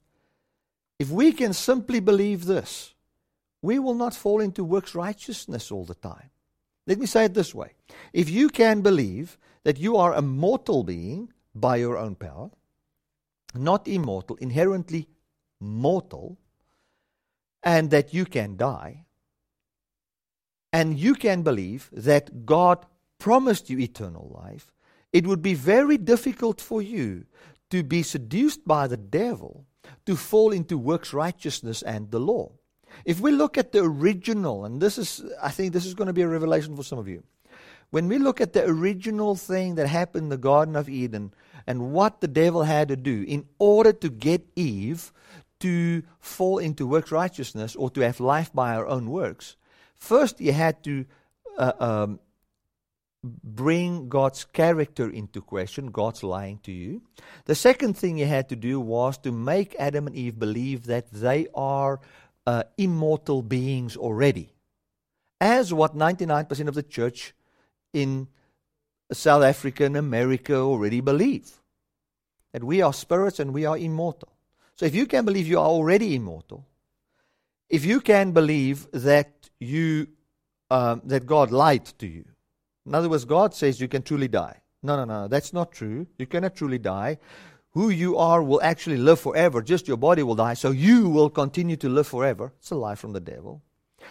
If 0.99 1.11
we 1.11 1.33
can 1.33 1.53
simply 1.53 2.01
believe 2.01 2.47
this, 2.47 2.95
we 3.63 3.79
will 3.79 3.95
not 3.95 4.15
fall 4.15 4.41
into 4.41 4.65
works 4.65 4.95
righteousness 4.95 5.71
all 5.71 5.85
the 5.85 5.95
time. 5.95 6.31
Let 6.87 6.99
me 6.99 7.07
say 7.07 7.27
it 7.27 7.35
this 7.35 7.55
way 7.55 7.73
if 8.13 8.31
you 8.31 8.49
can 8.49 8.81
believe 8.81 9.39
that 9.65 9.79
you 9.79 9.97
are 9.97 10.15
a 10.15 10.23
mortal 10.23 10.83
being 10.83 11.33
by 11.55 11.77
your 11.77 11.99
own 11.99 12.15
power, 12.15 12.51
not 13.55 13.87
immortal, 13.87 14.37
inherently 14.37 15.09
mortal, 15.61 16.39
and 17.63 17.91
that 17.91 18.15
you 18.15 18.25
can 18.25 18.57
die, 18.57 19.05
and 20.73 20.99
you 20.99 21.15
can 21.15 21.43
believe 21.43 21.91
that 21.93 22.47
God 22.47 22.87
promised 23.19 23.69
you 23.69 23.79
eternal 23.79 24.31
life, 24.43 24.73
it 25.13 25.27
would 25.27 25.43
be 25.43 25.55
very 25.55 25.99
difficult 25.99 26.61
for 26.61 26.81
you 26.81 27.27
to 27.71 27.83
be 27.83 28.03
seduced 28.03 28.67
by 28.67 28.87
the 28.87 28.97
devil 28.97 29.67
to 30.07 30.17
fall 30.17 30.53
into 30.53 30.79
works 30.79 31.13
righteousness 31.13 31.83
and 31.83 32.11
the 32.11 32.21
law. 32.21 32.53
If 33.05 33.21
we 33.21 33.31
look 33.33 33.59
at 33.59 33.73
the 33.73 33.83
original, 33.83 34.65
and 34.65 34.81
this 34.81 34.99
is, 34.99 35.25
I 35.43 35.51
think 35.51 35.73
this 35.73 35.87
is 35.87 35.95
going 35.95 36.07
to 36.07 36.13
be 36.13 36.23
a 36.23 36.29
revelation 36.29 36.77
for 36.77 36.83
some 36.83 36.99
of 36.99 37.09
you. 37.09 37.23
When 37.91 38.09
we 38.09 38.19
look 38.19 38.41
at 38.41 38.53
the 38.53 38.65
original 38.65 39.35
thing 39.35 39.75
that 39.75 39.89
happened 39.89 40.25
in 40.25 40.29
the 40.29 40.39
Garden 40.39 40.77
of 40.77 40.89
Eden 40.89 41.35
and 41.67 41.93
what 41.93 42.21
the 42.21 42.29
devil 42.29 42.63
had 42.63 42.89
to 42.89 42.97
do 42.97 43.25
in 43.27 43.47
order 43.59 43.93
to 43.93 44.09
get 44.09 44.47
Eve 44.55 45.13
to 45.61 46.03
fall 46.21 46.59
into 46.59 46.87
works 46.87 47.11
righteousness 47.11 47.75
or 47.77 47.91
to 47.91 48.01
have 48.01 48.21
life 48.21 48.53
by 48.53 48.75
her 48.75 48.87
own 48.87 49.11
works, 49.11 49.57
first 49.97 50.39
he 50.39 50.49
had 50.49 50.85
to 50.85 51.05
uh, 51.59 51.73
um, 51.81 52.21
bring 53.23 54.09
God's 54.09 54.45
character 54.45 55.11
into 55.11 55.43
question, 55.43 55.91
God's 55.91 56.23
lying 56.23 56.59
to 56.63 56.73
you. 56.73 57.03
The 57.45 57.55
second 57.55 57.97
thing 57.97 58.17
he 58.17 58.25
had 58.25 58.49
to 58.49 58.57
do 58.57 58.81
was 58.81 59.19
to 59.19 59.33
make 59.33 59.77
Adam 59.79 60.07
and 60.07 60.17
Eve 60.17 60.39
believe 60.39 60.87
that 60.87 61.11
they 61.13 61.49
are 61.55 62.01
uh, 62.47 62.65
immortal 62.77 63.43
beings 63.43 63.97
already, 63.97 64.53
as 65.41 65.73
what 65.73 65.97
99% 65.97 66.69
of 66.69 66.75
the 66.75 66.83
church 66.83 67.35
in 67.93 68.29
South 69.13 69.43
Africa 69.43 69.85
and 69.85 69.97
America 69.97 70.55
already 70.55 71.01
believe 71.01 71.61
that 72.53 72.65
we 72.65 72.83
are 72.83 72.93
spirits 72.93 73.41
and 73.41 73.53
we 73.53 73.65
are 73.65 73.77
immortal. 73.77 74.33
So 74.77 74.87
if 74.87 74.95
you 74.95 75.07
can 75.07 75.25
believe 75.25 75.47
you 75.47 75.59
are 75.59 75.67
already 75.67 76.15
immortal, 76.15 76.67
if 77.69 77.85
you 77.85 78.01
can 78.01 78.33
believe 78.33 78.89
that 78.93 79.51
you 79.59 80.09
um, 80.71 81.03
that 81.05 81.27
God 81.27 81.51
lied 81.51 81.85
to 81.99 82.07
you, 82.07 82.25
in 82.87 82.95
other 82.95 83.09
words, 83.09 83.25
God 83.25 83.55
says 83.55 83.81
you 83.81 83.89
can 83.89 84.03
truly 84.03 84.29
die. 84.29 84.61
No, 84.83 84.97
no, 84.97 85.05
no, 85.05 85.29
that's 85.29 85.53
not 85.53 85.73
true. 85.73 86.07
You 86.19 86.27
cannot 86.27 86.55
truly 86.57 86.79
die. 86.79 87.19
Who 87.73 87.91
you 87.91 88.17
are 88.17 88.43
will 88.43 88.61
actually 88.63 88.97
live 88.97 89.21
forever. 89.21 89.63
Just 89.63 89.87
your 89.87 89.97
body 89.97 90.23
will 90.23 90.35
die, 90.35 90.55
so 90.55 90.71
you 90.71 91.09
will 91.09 91.31
continue 91.31 91.77
to 91.77 91.89
live 91.89 92.09
forever. 92.09 92.53
It's 92.59 92.71
a 92.71 92.75
lie 92.75 92.97
from 92.97 93.13
the 93.13 93.21
devil. 93.21 93.63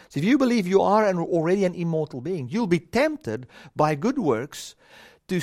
So 0.08 0.20
if 0.20 0.24
you 0.24 0.38
believe 0.38 0.68
you 0.68 0.82
are 0.82 1.06
an, 1.06 1.18
already 1.18 1.66
an 1.66 1.76
immortal 1.76 2.22
being, 2.22 2.48
you'll 2.50 2.68
be 2.68 2.80
tempted 2.80 3.48
by 3.76 3.96
good 3.96 4.18
works 4.18 4.76
to, 5.28 5.42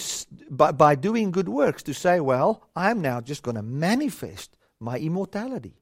by, 0.51 0.73
by 0.73 0.95
doing 0.95 1.31
good 1.31 1.49
works 1.49 1.83
to 1.85 1.95
say, 1.95 2.21
well, 2.21 2.63
I'm 2.75 3.01
now 3.01 3.21
just 3.21 3.43
going 3.43 3.57
to 3.57 3.63
manifest 3.63 4.57
my 4.81 4.99
immortality. 4.99 5.75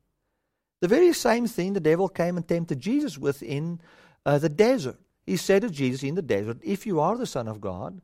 The 0.80 0.88
very 0.88 1.12
same 1.12 1.46
thing 1.46 1.72
the 1.72 1.80
devil 1.80 2.08
came 2.08 2.36
and 2.36 2.46
tempted 2.46 2.80
Jesus 2.80 3.16
with 3.16 3.42
in 3.42 3.80
uh, 4.26 4.38
the 4.38 4.48
desert. 4.48 4.98
He 5.24 5.36
said 5.36 5.62
to 5.62 5.70
Jesus 5.70 6.02
in 6.02 6.14
the 6.14 6.22
desert, 6.22 6.58
If 6.62 6.86
you 6.86 7.00
are 7.00 7.16
the 7.16 7.26
Son 7.26 7.48
of 7.48 7.60
God, 7.60 8.00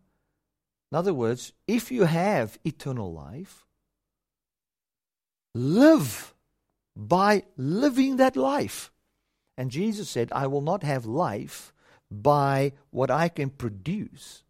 in 0.90 0.97
other 0.97 1.12
words, 1.12 1.53
if 1.66 1.93
you 1.93 2.05
have 2.05 2.59
eternal 2.64 3.12
life, 3.12 3.66
live 5.55 6.35
by 6.97 7.45
living 7.57 8.17
that 8.17 8.37
life. 8.37 8.91
And 9.57 9.71
Jesus 9.71 10.09
said, 10.09 10.31
I 10.33 10.47
will 10.47 10.61
not 10.61 10.83
have 10.83 11.07
life 11.07 11.73
by 12.11 12.73
what 12.91 13.11
I 13.11 13.29
can 13.29 13.51
produce, 13.51 14.43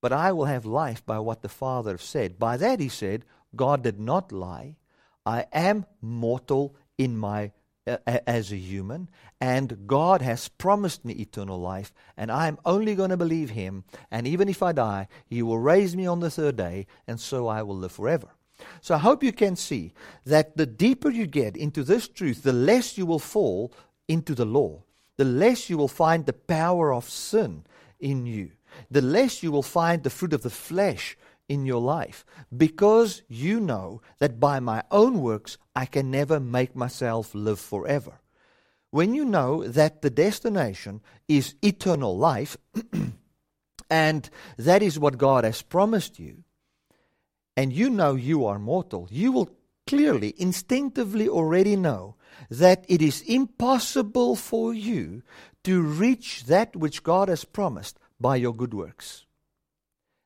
but 0.00 0.12
I 0.12 0.32
will 0.32 0.46
have 0.46 0.64
life 0.64 1.04
by 1.04 1.18
what 1.18 1.42
the 1.42 1.48
Father 1.48 1.98
said. 1.98 2.38
By 2.38 2.56
that 2.56 2.80
he 2.80 2.88
said, 2.88 3.24
God 3.54 3.82
did 3.82 4.00
not 4.00 4.32
lie. 4.32 4.76
I 5.26 5.46
am 5.52 5.86
mortal 6.00 6.74
in 6.98 7.16
my 7.16 7.52
uh, 7.84 7.96
as 8.06 8.52
a 8.52 8.56
human, 8.56 9.08
and 9.40 9.88
God 9.88 10.22
has 10.22 10.48
promised 10.48 11.04
me 11.04 11.14
eternal 11.14 11.58
life, 11.58 11.92
and 12.16 12.30
I 12.30 12.46
am 12.46 12.58
only 12.64 12.94
going 12.94 13.10
to 13.10 13.16
believe 13.16 13.50
Him. 13.50 13.82
And 14.08 14.24
even 14.26 14.48
if 14.48 14.62
I 14.62 14.70
die, 14.70 15.08
He 15.26 15.42
will 15.42 15.58
raise 15.58 15.96
me 15.96 16.06
on 16.06 16.20
the 16.20 16.30
third 16.30 16.56
day, 16.56 16.86
and 17.08 17.18
so 17.18 17.48
I 17.48 17.62
will 17.64 17.76
live 17.76 17.90
forever. 17.90 18.28
So 18.80 18.94
I 18.94 18.98
hope 18.98 19.22
you 19.22 19.32
can 19.32 19.56
see 19.56 19.92
that 20.24 20.56
the 20.56 20.66
deeper 20.66 21.10
you 21.10 21.26
get 21.26 21.56
into 21.56 21.82
this 21.82 22.08
truth, 22.08 22.42
the 22.42 22.52
less 22.52 22.96
you 22.98 23.06
will 23.06 23.18
fall 23.18 23.72
into 24.08 24.34
the 24.34 24.44
law, 24.44 24.82
the 25.16 25.24
less 25.24 25.70
you 25.70 25.78
will 25.78 25.88
find 25.88 26.26
the 26.26 26.32
power 26.32 26.92
of 26.92 27.08
sin 27.08 27.64
in 28.00 28.26
you, 28.26 28.50
the 28.90 29.02
less 29.02 29.42
you 29.42 29.52
will 29.52 29.62
find 29.62 30.02
the 30.02 30.10
fruit 30.10 30.32
of 30.32 30.42
the 30.42 30.50
flesh 30.50 31.16
in 31.48 31.66
your 31.66 31.80
life, 31.80 32.24
because 32.56 33.22
you 33.28 33.60
know 33.60 34.00
that 34.18 34.40
by 34.40 34.58
my 34.60 34.82
own 34.90 35.20
works 35.20 35.58
I 35.76 35.86
can 35.86 36.10
never 36.10 36.40
make 36.40 36.74
myself 36.74 37.34
live 37.34 37.60
forever. 37.60 38.20
When 38.90 39.14
you 39.14 39.24
know 39.24 39.66
that 39.66 40.02
the 40.02 40.10
destination 40.10 41.00
is 41.26 41.54
eternal 41.62 42.16
life, 42.16 42.56
and 43.90 44.30
that 44.58 44.82
is 44.82 44.98
what 44.98 45.18
God 45.18 45.44
has 45.44 45.62
promised 45.62 46.18
you, 46.18 46.44
and 47.56 47.72
you 47.72 47.90
know 47.90 48.14
you 48.14 48.46
are 48.46 48.58
mortal, 48.58 49.08
you 49.10 49.32
will 49.32 49.50
clearly, 49.86 50.34
instinctively 50.38 51.28
already 51.28 51.76
know 51.76 52.16
that 52.50 52.84
it 52.88 53.02
is 53.02 53.22
impossible 53.22 54.36
for 54.36 54.72
you 54.72 55.22
to 55.64 55.82
reach 55.82 56.44
that 56.44 56.74
which 56.74 57.02
God 57.02 57.28
has 57.28 57.44
promised 57.44 57.98
by 58.20 58.36
your 58.36 58.54
good 58.54 58.74
works. 58.74 59.26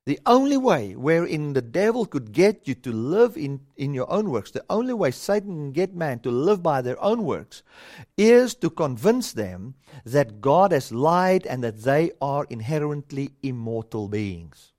The 0.06 0.20
only 0.24 0.56
way 0.56 0.94
wherein 0.94 1.54
the 1.54 1.62
devil 1.62 2.06
could 2.06 2.30
get 2.30 2.68
you 2.68 2.76
to 2.76 2.92
live 2.92 3.36
in, 3.36 3.62
in 3.76 3.92
your 3.92 4.08
own 4.08 4.30
works, 4.30 4.52
the 4.52 4.64
only 4.70 4.94
way 4.94 5.10
Satan 5.10 5.56
can 5.56 5.72
get 5.72 5.96
man 5.96 6.20
to 6.20 6.30
live 6.30 6.62
by 6.62 6.80
their 6.80 7.02
own 7.02 7.24
works, 7.24 7.64
is 8.16 8.54
to 8.56 8.70
convince 8.70 9.32
them 9.32 9.74
that 10.04 10.40
God 10.40 10.70
has 10.70 10.92
lied 10.92 11.44
and 11.44 11.64
that 11.64 11.82
they 11.82 12.12
are 12.20 12.46
inherently 12.48 13.32
immortal 13.42 14.06
beings. 14.06 14.72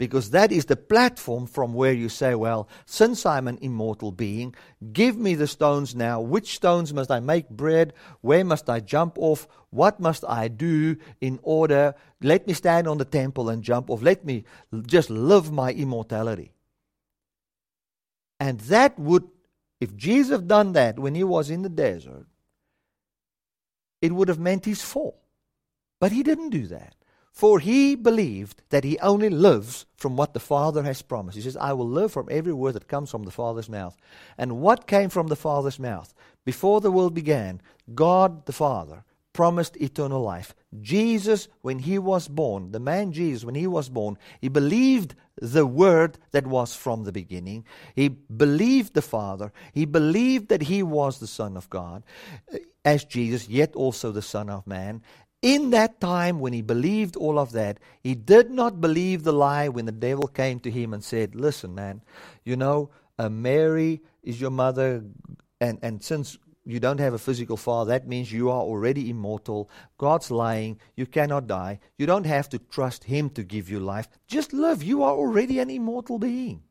Because 0.00 0.30
that 0.30 0.50
is 0.50 0.64
the 0.64 0.76
platform 0.76 1.46
from 1.46 1.74
where 1.74 1.92
you 1.92 2.08
say, 2.08 2.34
Well, 2.34 2.70
since 2.86 3.26
I'm 3.26 3.46
an 3.46 3.58
immortal 3.60 4.12
being, 4.12 4.54
give 4.94 5.18
me 5.18 5.34
the 5.34 5.46
stones 5.46 5.94
now. 5.94 6.22
Which 6.22 6.54
stones 6.54 6.94
must 6.94 7.10
I 7.10 7.20
make 7.20 7.50
bread? 7.50 7.92
Where 8.22 8.42
must 8.42 8.70
I 8.70 8.80
jump 8.80 9.18
off? 9.18 9.46
What 9.68 10.00
must 10.00 10.24
I 10.26 10.48
do 10.48 10.96
in 11.20 11.38
order? 11.42 11.94
Let 12.22 12.46
me 12.46 12.54
stand 12.54 12.88
on 12.88 12.96
the 12.96 13.04
temple 13.04 13.50
and 13.50 13.62
jump 13.62 13.90
off. 13.90 14.00
Let 14.00 14.24
me 14.24 14.44
just 14.86 15.10
live 15.10 15.52
my 15.52 15.70
immortality. 15.70 16.54
And 18.40 18.58
that 18.72 18.98
would, 18.98 19.28
if 19.82 19.94
Jesus 19.94 20.32
had 20.32 20.48
done 20.48 20.72
that 20.72 20.98
when 20.98 21.14
he 21.14 21.24
was 21.24 21.50
in 21.50 21.60
the 21.60 21.68
desert, 21.68 22.26
it 24.00 24.12
would 24.12 24.28
have 24.28 24.38
meant 24.38 24.64
his 24.64 24.80
fall. 24.80 25.20
But 26.00 26.10
he 26.10 26.22
didn't 26.22 26.48
do 26.48 26.68
that. 26.68 26.94
For 27.32 27.60
he 27.60 27.94
believed 27.94 28.62
that 28.70 28.84
he 28.84 28.98
only 28.98 29.30
lives 29.30 29.86
from 29.96 30.16
what 30.16 30.34
the 30.34 30.40
Father 30.40 30.82
has 30.82 31.02
promised. 31.02 31.36
He 31.36 31.42
says, 31.42 31.56
I 31.56 31.72
will 31.72 31.88
live 31.88 32.12
from 32.12 32.28
every 32.30 32.52
word 32.52 32.72
that 32.72 32.88
comes 32.88 33.10
from 33.10 33.22
the 33.22 33.30
Father's 33.30 33.68
mouth. 33.68 33.96
And 34.36 34.60
what 34.60 34.86
came 34.86 35.10
from 35.10 35.28
the 35.28 35.36
Father's 35.36 35.78
mouth? 35.78 36.12
Before 36.44 36.80
the 36.80 36.90
world 36.90 37.14
began, 37.14 37.60
God 37.94 38.46
the 38.46 38.52
Father 38.52 39.04
promised 39.32 39.76
eternal 39.76 40.22
life. 40.22 40.54
Jesus, 40.80 41.48
when 41.62 41.78
he 41.78 41.98
was 41.98 42.28
born, 42.28 42.72
the 42.72 42.80
man 42.80 43.12
Jesus, 43.12 43.44
when 43.44 43.54
he 43.54 43.66
was 43.66 43.88
born, 43.88 44.18
he 44.40 44.48
believed 44.48 45.14
the 45.36 45.66
word 45.66 46.18
that 46.32 46.46
was 46.46 46.74
from 46.74 47.04
the 47.04 47.12
beginning. 47.12 47.64
He 47.94 48.08
believed 48.08 48.94
the 48.94 49.02
Father. 49.02 49.52
He 49.72 49.84
believed 49.84 50.48
that 50.48 50.62
he 50.62 50.82
was 50.82 51.18
the 51.18 51.26
Son 51.26 51.56
of 51.56 51.70
God 51.70 52.02
uh, 52.52 52.58
as 52.84 53.04
Jesus, 53.04 53.48
yet 53.48 53.74
also 53.74 54.12
the 54.12 54.22
Son 54.22 54.50
of 54.50 54.66
Man. 54.66 55.02
In 55.42 55.70
that 55.70 56.00
time, 56.00 56.38
when 56.38 56.52
he 56.52 56.60
believed 56.60 57.16
all 57.16 57.38
of 57.38 57.52
that, 57.52 57.78
he 58.02 58.14
did 58.14 58.50
not 58.50 58.80
believe 58.80 59.22
the 59.22 59.32
lie 59.32 59.68
when 59.68 59.86
the 59.86 59.92
devil 59.92 60.28
came 60.28 60.60
to 60.60 60.70
him 60.70 60.92
and 60.92 61.02
said, 61.02 61.34
Listen, 61.34 61.74
man, 61.74 62.02
you 62.44 62.56
know, 62.56 62.90
uh, 63.18 63.30
Mary 63.30 64.02
is 64.22 64.40
your 64.40 64.50
mother, 64.50 65.02
and, 65.60 65.78
and 65.82 66.02
since 66.02 66.36
you 66.66 66.78
don't 66.78 67.00
have 67.00 67.14
a 67.14 67.18
physical 67.18 67.56
father, 67.56 67.90
that 67.90 68.06
means 68.06 68.30
you 68.30 68.50
are 68.50 68.60
already 68.60 69.08
immortal. 69.08 69.70
God's 69.96 70.30
lying. 70.30 70.78
You 70.94 71.06
cannot 71.06 71.46
die. 71.46 71.80
You 71.96 72.04
don't 72.04 72.26
have 72.26 72.50
to 72.50 72.58
trust 72.58 73.04
Him 73.04 73.30
to 73.30 73.42
give 73.42 73.70
you 73.70 73.80
life. 73.80 74.08
Just 74.26 74.52
live. 74.52 74.82
You 74.82 75.02
are 75.02 75.12
already 75.12 75.58
an 75.58 75.70
immortal 75.70 76.18
being. 76.18 76.62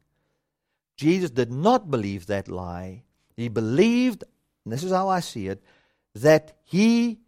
Jesus 0.95 1.31
did 1.31 1.51
not 1.51 1.89
believe 1.89 2.27
that 2.27 2.47
lie. 2.47 3.03
He 3.35 3.47
believed, 3.47 4.23
and 4.63 4.71
this 4.71 4.83
is 4.83 4.91
how 4.91 5.09
I 5.09 5.21
see 5.21 5.47
it, 5.47 5.63
that 6.13 6.57
He 6.65 7.19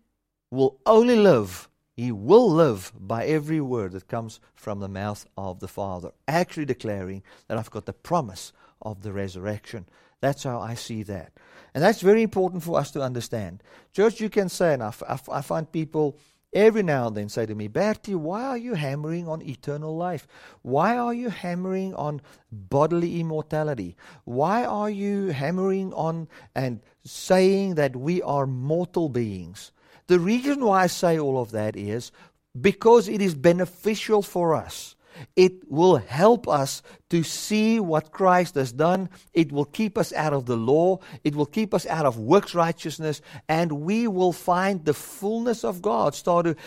will 0.51 0.79
only 0.85 1.15
live, 1.15 1.69
he 1.95 2.11
will 2.11 2.49
live 2.51 2.91
by 2.99 3.25
every 3.25 3.61
word 3.61 3.93
that 3.93 4.07
comes 4.07 4.39
from 4.53 4.79
the 4.79 4.87
mouth 4.87 5.25
of 5.37 5.59
the 5.59 5.67
Father, 5.67 6.11
actually 6.27 6.65
declaring 6.65 7.23
that 7.47 7.57
I've 7.57 7.71
got 7.71 7.85
the 7.85 7.93
promise 7.93 8.53
of 8.81 9.01
the 9.01 9.13
resurrection. 9.13 9.87
That's 10.19 10.43
how 10.43 10.59
I 10.59 10.75
see 10.75 11.03
that. 11.03 11.31
And 11.73 11.83
that's 11.83 12.01
very 12.01 12.21
important 12.21 12.63
for 12.63 12.77
us 12.77 12.91
to 12.91 13.01
understand. 13.01 13.63
Church, 13.93 14.19
you 14.19 14.29
can 14.29 14.49
say, 14.49 14.73
and 14.73 14.83
I, 14.83 14.93
I 15.07 15.41
find 15.41 15.71
people 15.71 16.17
every 16.53 16.83
now 16.83 17.07
and 17.07 17.15
then 17.15 17.29
say 17.29 17.45
to 17.45 17.55
me, 17.55 17.67
Bertie, 17.69 18.13
why 18.13 18.43
are 18.43 18.57
you 18.57 18.73
hammering 18.73 19.27
on 19.27 19.41
eternal 19.41 19.95
life? 19.95 20.27
Why 20.63 20.97
are 20.97 21.13
you 21.13 21.29
hammering 21.29 21.95
on 21.95 22.21
bodily 22.51 23.21
immortality? 23.21 23.95
Why 24.25 24.65
are 24.65 24.89
you 24.89 25.27
hammering 25.29 25.93
on 25.93 26.27
and 26.53 26.81
saying 27.05 27.75
that 27.75 27.95
we 27.95 28.21
are 28.21 28.45
mortal 28.45 29.07
beings? 29.07 29.71
The 30.11 30.19
reason 30.19 30.65
why 30.65 30.83
I 30.83 30.87
say 30.87 31.17
all 31.17 31.41
of 31.41 31.51
that 31.51 31.77
is 31.77 32.11
because 32.59 33.07
it 33.07 33.21
is 33.21 33.33
beneficial 33.33 34.21
for 34.21 34.53
us. 34.53 34.97
It 35.37 35.71
will 35.71 35.95
help 35.95 36.49
us 36.49 36.83
to 37.11 37.23
see 37.23 37.79
what 37.79 38.11
Christ 38.11 38.55
has 38.55 38.73
done. 38.73 39.09
It 39.33 39.53
will 39.53 39.63
keep 39.63 39.97
us 39.97 40.11
out 40.11 40.33
of 40.33 40.47
the 40.47 40.57
law. 40.57 40.99
It 41.23 41.33
will 41.33 41.45
keep 41.45 41.73
us 41.73 41.85
out 41.85 42.05
of 42.05 42.19
works 42.19 42.53
righteousness. 42.53 43.21
And 43.47 43.71
we 43.83 44.05
will 44.05 44.33
find 44.33 44.83
the 44.83 44.93
fullness 44.93 45.63
of 45.63 45.81
God 45.81 46.13
start 46.13 46.45
to 46.45 46.57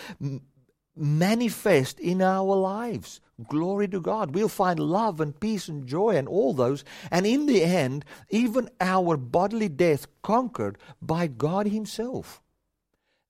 manifest 0.95 1.99
in 1.99 2.23
our 2.23 2.55
lives. 2.55 3.21
Glory 3.47 3.87
to 3.89 4.01
God. 4.01 4.33
We'll 4.33 4.49
find 4.49 4.79
love 4.79 5.21
and 5.21 5.39
peace 5.39 5.67
and 5.67 5.85
joy 5.85 6.15
and 6.15 6.27
all 6.27 6.55
those. 6.55 6.83
And 7.11 7.27
in 7.27 7.45
the 7.45 7.61
end, 7.61 8.05
even 8.31 8.71
our 8.81 9.17
bodily 9.17 9.69
death 9.69 10.07
conquered 10.23 10.79
by 10.99 11.27
God 11.27 11.67
Himself. 11.67 12.41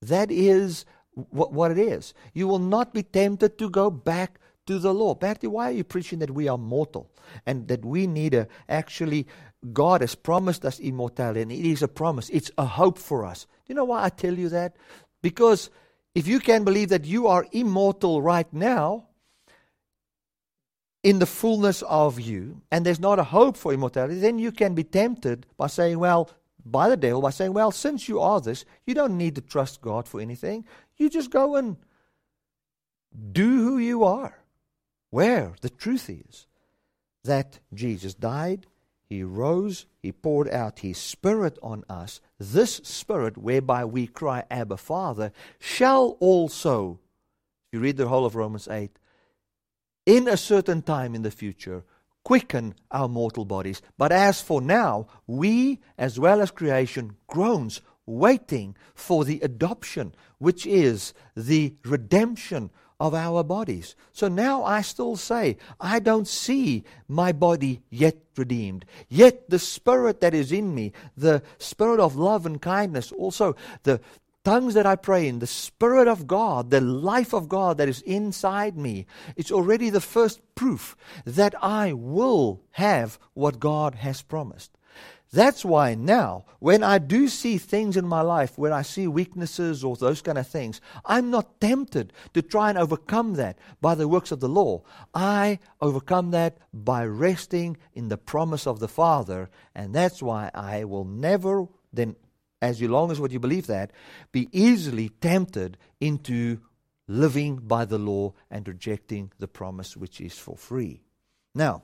That 0.02 0.32
is 0.32 0.86
what, 1.14 1.72
it 1.72 1.78
is. 1.78 2.14
You 2.34 2.48
will 2.48 2.60
not 2.60 2.94
be 2.94 3.04
tempted 3.04 3.58
to 3.58 3.70
go 3.70 3.90
back 3.90 4.40
to 4.68 4.80
the 4.80 4.94
law. 4.94 5.16
Bertie, 5.16 5.48
why 5.48 5.70
are 5.70 5.74
you 5.74 5.84
preaching 5.84 6.20
that 6.20 6.32
we 6.32 6.48
are 6.48 6.58
mortal 6.58 7.10
and 7.46 7.68
that 7.68 7.86
we 7.86 8.08
need 8.08 8.34
a 8.34 8.48
actually 8.68 9.28
God 9.74 10.02
has 10.02 10.16
promised 10.16 10.66
us 10.66 10.80
immortality 10.80 11.41
and 11.41 11.52
it 11.52 11.66
is 11.66 11.82
a 11.82 11.88
promise. 11.88 12.30
It's 12.30 12.52
a 12.58 12.66
hope 12.66 12.98
for 12.98 13.26
us. 13.26 13.46
Do 13.46 13.74
you 13.74 13.76
know 13.76 13.86
why 13.86 14.04
I 14.04 14.10
tell 14.10 14.34
you 14.34 14.50
that? 14.50 14.76
Because 15.22 15.70
if 16.14 16.28
you 16.28 16.39
can 16.39 16.64
believe 16.64 16.89
that 16.89 17.06
you 17.06 17.28
are 17.28 17.48
immortal 17.52 18.22
right 18.22 18.52
now 18.54 19.08
in 21.04 21.20
the 21.20 21.26
fullness 21.26 21.82
of 21.84 22.20
you 22.20 22.62
and 22.72 22.86
there's 22.86 23.00
not 23.00 23.20
a 23.20 23.24
hope 23.24 23.58
for 23.58 23.74
immortality, 23.74 24.20
then 24.20 24.39
you 24.39 24.52
can 24.52 24.76
be 24.76 24.84
tempted 24.84 25.46
by 25.58 25.68
saying, 25.68 26.00
well, 26.00 26.30
by 26.66 26.89
the 26.89 26.97
devil 26.97 27.22
by 27.22 27.30
saying, 27.30 27.53
Well, 27.53 27.72
since 27.72 28.09
you 28.09 28.20
are 28.20 28.41
this, 28.41 28.66
you 28.86 28.93
don't 28.93 29.18
need 29.18 29.36
to 29.36 29.41
trust 29.41 29.82
God 29.82 30.07
for 30.07 30.20
anything. 30.20 30.66
You 30.97 31.09
just 31.09 31.30
go 31.30 31.55
and 31.55 31.78
do 33.32 33.63
who 33.63 33.78
you 33.78 34.03
are. 34.03 34.39
Where 35.11 35.53
the 35.61 35.70
truth 35.70 36.09
is 36.09 36.47
that 37.24 37.59
Jesus 37.74 38.13
died, 38.13 38.66
He 39.07 39.24
rose, 39.24 39.86
He 40.01 40.11
poured 40.11 40.49
out 40.49 40.80
His 40.80 40.97
Spirit 40.97 41.57
on 41.61 41.84
us. 41.88 42.20
This 42.39 42.76
Spirit, 42.84 43.38
whereby 43.38 43.86
we 43.86 44.07
cry, 44.07 44.43
Abba, 44.49 44.78
Father, 44.78 45.32
shall 45.59 46.18
also, 46.20 46.99
if 47.68 47.74
you 47.74 47.80
read 47.80 47.97
the 47.97 48.07
whole 48.07 48.26
of 48.26 48.36
Romans 48.36 48.68
8, 48.68 48.91
in 50.05 50.28
a 50.28 50.38
certain 50.38 50.82
time 50.82 51.16
in 51.16 51.22
the 51.22 51.32
future 51.32 51.84
quicken 52.26 52.76
our 52.91 53.07
mortal 53.07 53.45
bodies. 53.45 53.82
But 53.97 54.11
as 54.11 54.41
for 54.41 54.59
now, 54.59 55.07
we, 55.28 55.80
as 55.97 56.19
well 56.19 56.41
as 56.41 56.51
creation, 56.51 57.15
groans, 57.28 57.82
waiting 58.05 58.76
for 58.93 59.23
the 59.23 59.39
adoption, 59.39 60.13
which 60.39 60.65
is 60.65 61.13
the 61.38 61.76
redemption 61.86 62.71
of 62.99 63.13
our 63.13 63.43
bodies. 63.43 63.95
So 64.11 64.28
now 64.28 64.63
I 64.63 64.82
still 64.82 65.15
say, 65.15 65.57
I 65.80 65.99
don't 65.99 66.28
see 66.28 66.84
my 67.07 67.32
body 67.32 67.82
yet 67.89 68.17
redeemed. 68.38 68.86
Yet 69.09 69.49
the 69.49 69.59
Spirit 69.59 70.21
that 70.21 70.34
is 70.34 70.51
in 70.51 70.73
me, 70.73 70.93
the 71.17 71.43
Spirit 71.57 71.99
of 71.99 72.15
love 72.15 72.45
and 72.45 72.61
kindness, 72.61 73.11
also 73.11 73.55
the 73.84 73.99
tongues 74.46 74.76
that 74.76 74.86
I 74.86 74.96
pray 74.96 75.28
in, 75.28 75.39
the 75.39 75.48
Spirit 75.48 76.08
of 76.08 76.28
God, 76.28 76.70
the 76.70 76.80
life 76.80 77.34
of 77.34 77.50
God 77.50 77.78
that 77.80 77.89
is 77.89 78.02
inside 78.04 78.78
me, 78.78 79.08
it's 79.36 79.52
already 79.52 79.89
the 79.89 80.00
first 80.00 80.39
proof 80.56 80.96
that 81.26 81.56
I 81.62 81.91
will 81.91 82.62
have 82.72 83.20
what 83.34 83.60
God 83.60 83.96
has 83.96 84.22
promised. 84.22 84.72
That's 85.34 85.66
why 85.66 85.96
now, 85.96 86.46
when 86.60 86.82
I 86.82 86.98
do 86.98 87.28
see 87.28 87.58
things 87.58 87.98
in 87.98 88.08
my 88.08 88.22
life 88.22 88.58
where 88.58 88.72
I 88.72 88.84
see 88.84 89.08
weaknesses 89.08 89.84
or 89.84 89.98
those 89.98 90.22
kind 90.22 90.38
of 90.38 90.48
things, 90.48 90.80
I'm 91.04 91.30
not 91.30 91.60
tempted 91.60 92.14
to 92.34 92.41
try 92.41 92.70
and 92.70 92.78
overcome 92.78 93.34
that 93.34 93.58
by 93.82 93.96
the 93.96 94.08
works 94.08 94.32
of 94.32 94.39
the 94.39 94.48
law. 94.48 94.84
I 95.14 95.60
overcome 95.82 96.32
that 96.32 96.60
by 96.72 97.06
resting 97.06 97.76
in 97.93 98.08
the 98.08 98.18
promise 98.18 98.66
of 98.66 98.80
the 98.80 98.88
Father, 98.88 99.50
and 99.74 99.93
that's 99.93 100.22
why 100.22 100.52
I 100.54 100.86
will 100.86 101.04
never, 101.04 101.68
then, 101.91 102.16
as 102.66 102.82
long 102.82 103.11
as 103.11 103.20
what 103.20 103.32
you 103.32 103.39
believe 103.39 103.68
that, 103.68 103.91
be 104.32 104.49
easily 104.51 105.09
tempted 105.22 105.78
into 105.99 106.59
living 107.07 107.57
by 107.57 107.86
the 107.86 107.97
law 107.97 108.34
and 108.49 108.68
rejecting 108.68 109.32
the 109.39 109.47
promise 109.47 109.95
which 109.95 110.20
is 110.20 110.38
for 110.38 110.57
free. 110.57 111.03
Now, 111.53 111.84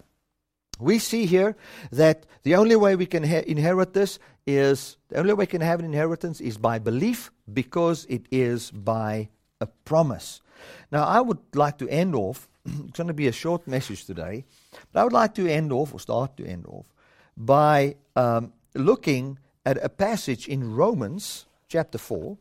we 0.79 0.97
see 0.97 1.25
here 1.25 1.55
that 1.91 2.25
the 2.43 2.55
only 2.55 2.75
way 2.75 2.95
we 2.95 3.05
can 3.05 3.23
ha- 3.23 3.43
inherit 3.45 3.93
this 3.93 4.17
is 4.47 4.97
the 5.09 5.19
only 5.19 5.33
way 5.33 5.43
we 5.43 5.47
can 5.47 5.61
have 5.61 5.79
an 5.79 5.85
inheritance 5.85 6.41
is 6.41 6.57
by 6.57 6.79
belief 6.79 7.31
because 7.51 8.05
it 8.09 8.25
is 8.31 8.71
by 8.71 9.29
a 9.59 9.67
promise. 9.67 10.41
Now, 10.91 11.05
I 11.05 11.21
would 11.21 11.39
like 11.53 11.77
to 11.79 11.89
end 11.89 12.15
off, 12.15 12.49
it's 12.65 12.97
going 12.97 13.07
to 13.07 13.13
be 13.13 13.27
a 13.27 13.31
short 13.31 13.67
message 13.67 14.05
today, 14.05 14.45
but 14.91 15.01
I 15.01 15.03
would 15.03 15.13
like 15.13 15.35
to 15.35 15.47
end 15.47 15.71
off, 15.71 15.93
or 15.93 15.99
start 15.99 16.37
to 16.37 16.45
end 16.45 16.65
off, 16.65 16.85
by 17.37 17.95
um, 18.15 18.53
looking 18.73 19.37
at 19.65 19.83
a 19.83 19.89
passage 19.89 20.47
in 20.47 20.73
Romans 20.73 21.45
chapter 21.67 21.97
4, 21.97 22.37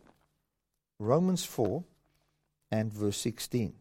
Romans 0.98 1.44
4 1.44 1.84
and 2.70 2.92
verse 2.92 3.18
16. 3.18 3.74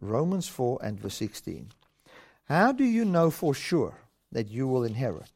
Romans 0.00 0.48
4 0.48 0.80
and 0.82 0.98
verse 0.98 1.14
16. 1.14 1.70
How 2.44 2.72
do 2.72 2.84
you 2.84 3.04
know 3.04 3.30
for 3.30 3.54
sure 3.54 3.94
that 4.32 4.48
you 4.48 4.66
will 4.66 4.84
inherit? 4.84 5.30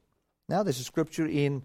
Now, 0.49 0.63
there's 0.63 0.81
a 0.81 0.85
scripture 0.85 1.27
in 1.27 1.63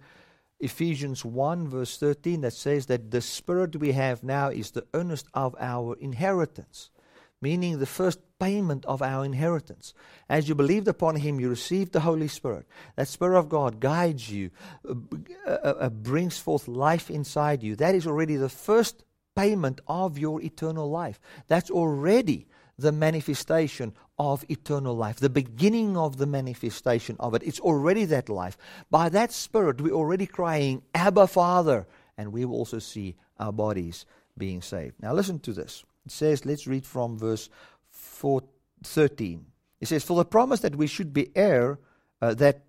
Ephesians 0.59 1.25
1, 1.25 1.67
verse 1.67 1.97
13, 1.97 2.41
that 2.41 2.53
says 2.53 2.85
that 2.85 3.11
the 3.11 3.21
Spirit 3.21 3.75
we 3.75 3.91
have 3.93 4.23
now 4.23 4.49
is 4.49 4.71
the 4.71 4.85
earnest 4.93 5.27
of 5.33 5.55
our 5.59 5.95
inheritance, 5.99 6.91
meaning 7.41 7.79
the 7.79 7.85
first 7.85 8.19
payment 8.41 8.83
of 8.85 9.03
our 9.03 9.23
inheritance. 9.23 9.93
As 10.27 10.49
you 10.49 10.55
believed 10.55 10.87
upon 10.87 11.15
Him, 11.15 11.39
you 11.39 11.47
received 11.47 11.91
the 11.93 11.99
Holy 11.99 12.27
Spirit. 12.27 12.65
That 12.95 13.07
Spirit 13.07 13.37
of 13.37 13.49
God 13.49 13.79
guides 13.79 14.31
you, 14.31 14.49
uh, 14.89 14.95
uh, 15.45 15.49
uh, 15.49 15.89
brings 15.89 16.39
forth 16.39 16.67
life 16.67 17.11
inside 17.11 17.61
you. 17.61 17.75
That 17.75 17.93
is 17.93 18.07
already 18.07 18.37
the 18.37 18.49
first 18.49 19.03
payment 19.35 19.79
of 19.87 20.17
your 20.17 20.41
eternal 20.41 20.89
life. 20.89 21.19
That's 21.47 21.69
already 21.69 22.47
the 22.79 22.91
manifestation 22.91 23.93
of 24.17 24.43
eternal 24.49 24.95
life, 24.95 25.17
the 25.17 25.29
beginning 25.29 25.95
of 25.95 26.17
the 26.17 26.25
manifestation 26.25 27.15
of 27.19 27.35
it. 27.35 27.43
It's 27.43 27.59
already 27.59 28.05
that 28.05 28.27
life. 28.27 28.57
By 28.89 29.09
that 29.09 29.31
Spirit, 29.31 29.79
we're 29.81 29.93
already 29.93 30.25
crying, 30.25 30.81
Abba, 30.95 31.27
Father, 31.27 31.85
and 32.17 32.33
we 32.33 32.45
will 32.45 32.57
also 32.57 32.79
see 32.79 33.15
our 33.39 33.53
bodies 33.53 34.05
being 34.35 34.61
saved. 34.63 34.95
Now, 34.99 35.13
listen 35.13 35.39
to 35.41 35.53
this. 35.53 35.83
It 36.05 36.11
says, 36.11 36.45
let's 36.45 36.65
read 36.65 36.85
from 36.85 37.19
verse 37.19 37.49
4, 38.21 38.43
13. 38.83 39.45
It 39.79 39.87
says, 39.87 40.03
For 40.03 40.15
the 40.15 40.25
promise 40.25 40.59
that 40.59 40.75
we 40.75 40.85
should 40.85 41.11
be 41.11 41.35
heir, 41.35 41.79
uh, 42.21 42.35
that 42.35 42.61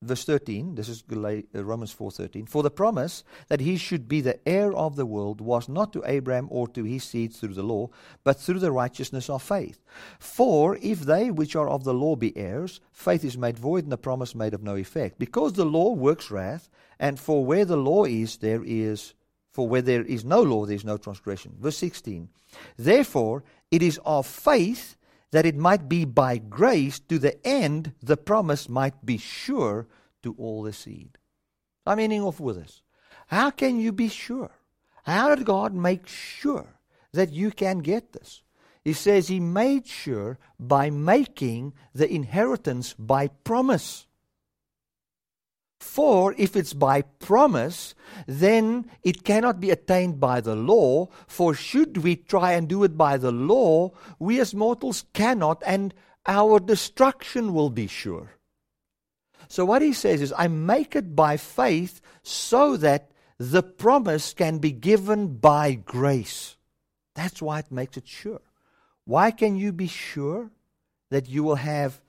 verse 0.00 0.24
13 0.24 0.76
this 0.76 0.88
is 0.88 1.02
uh, 1.10 1.64
romans 1.64 1.92
4.13 1.92 2.48
for 2.48 2.62
the 2.62 2.70
promise 2.70 3.24
that 3.48 3.58
he 3.58 3.76
should 3.76 4.08
be 4.08 4.20
the 4.20 4.38
heir 4.48 4.72
of 4.72 4.94
the 4.94 5.04
world 5.04 5.40
was 5.40 5.68
not 5.68 5.92
to 5.92 6.04
abraham 6.06 6.46
or 6.50 6.68
to 6.68 6.84
his 6.84 7.02
seed 7.02 7.34
through 7.34 7.54
the 7.54 7.64
law 7.64 7.88
but 8.22 8.38
through 8.38 8.60
the 8.60 8.70
righteousness 8.70 9.28
of 9.28 9.42
faith 9.42 9.82
for 10.20 10.78
if 10.80 11.00
they 11.00 11.32
which 11.32 11.56
are 11.56 11.68
of 11.68 11.82
the 11.82 11.92
law 11.92 12.14
be 12.14 12.36
heirs 12.36 12.80
faith 12.92 13.24
is 13.24 13.36
made 13.36 13.58
void 13.58 13.82
and 13.82 13.90
the 13.90 13.98
promise 13.98 14.36
made 14.36 14.54
of 14.54 14.62
no 14.62 14.76
effect 14.76 15.18
because 15.18 15.54
the 15.54 15.64
law 15.64 15.92
works 15.92 16.30
wrath 16.30 16.70
and 17.00 17.18
for 17.18 17.44
where 17.44 17.64
the 17.64 17.76
law 17.76 18.04
is 18.04 18.36
there 18.36 18.62
is 18.64 19.14
for 19.50 19.68
where 19.68 19.82
there 19.82 20.02
is 20.02 20.24
no 20.24 20.42
law 20.42 20.64
there 20.64 20.76
is 20.76 20.84
no 20.84 20.96
transgression 20.96 21.54
verse 21.58 21.76
16 21.78 22.28
therefore 22.76 23.42
it 23.70 23.82
is 23.82 24.00
of 24.04 24.26
faith 24.26 24.96
that 25.30 25.46
it 25.46 25.56
might 25.56 25.88
be 25.88 26.04
by 26.04 26.38
grace 26.38 26.98
to 26.98 27.18
the 27.18 27.46
end 27.46 27.92
the 28.02 28.16
promise 28.16 28.68
might 28.68 29.04
be 29.04 29.18
sure 29.18 29.86
to 30.22 30.34
all 30.38 30.62
the 30.62 30.72
seed. 30.72 31.18
I'm 31.86 31.98
ending 31.98 32.22
off 32.22 32.40
with 32.40 32.56
this. 32.56 32.82
How 33.28 33.50
can 33.50 33.78
you 33.78 33.92
be 33.92 34.08
sure? 34.08 34.50
How 35.04 35.34
did 35.34 35.44
God 35.44 35.74
make 35.74 36.06
sure 36.06 36.80
that 37.12 37.32
you 37.32 37.50
can 37.50 37.78
get 37.78 38.12
this? 38.12 38.42
He 38.84 38.92
says 38.92 39.28
He 39.28 39.40
made 39.40 39.86
sure 39.86 40.38
by 40.58 40.90
making 40.90 41.74
the 41.94 42.10
inheritance 42.10 42.94
by 42.98 43.28
promise. 43.28 44.06
For 45.80 46.34
if 46.36 46.56
it's 46.56 46.72
by 46.72 47.02
promise, 47.02 47.94
then 48.26 48.90
it 49.02 49.24
cannot 49.24 49.60
be 49.60 49.70
attained 49.70 50.18
by 50.20 50.40
the 50.40 50.56
law. 50.56 51.08
For 51.26 51.54
should 51.54 51.98
we 51.98 52.16
try 52.16 52.52
and 52.52 52.68
do 52.68 52.82
it 52.84 52.96
by 52.96 53.16
the 53.16 53.32
law, 53.32 53.92
we 54.18 54.40
as 54.40 54.54
mortals 54.54 55.04
cannot, 55.12 55.62
and 55.64 55.94
our 56.26 56.58
destruction 56.60 57.54
will 57.54 57.70
be 57.70 57.86
sure. 57.86 58.32
So 59.48 59.64
what 59.64 59.82
he 59.82 59.92
says 59.92 60.20
is, 60.20 60.34
I 60.36 60.48
make 60.48 60.94
it 60.94 61.16
by 61.16 61.36
faith 61.36 62.00
so 62.22 62.76
that 62.76 63.10
the 63.38 63.62
promise 63.62 64.34
can 64.34 64.58
be 64.58 64.72
given 64.72 65.36
by 65.36 65.74
grace. 65.74 66.56
That's 67.14 67.40
why 67.40 67.60
it 67.60 67.72
makes 67.72 67.96
it 67.96 68.06
sure. 68.06 68.42
Why 69.04 69.30
can 69.30 69.56
you 69.56 69.72
be 69.72 69.86
sure 69.86 70.50
that 71.10 71.28
you 71.28 71.42
will 71.42 71.56
have 71.56 72.00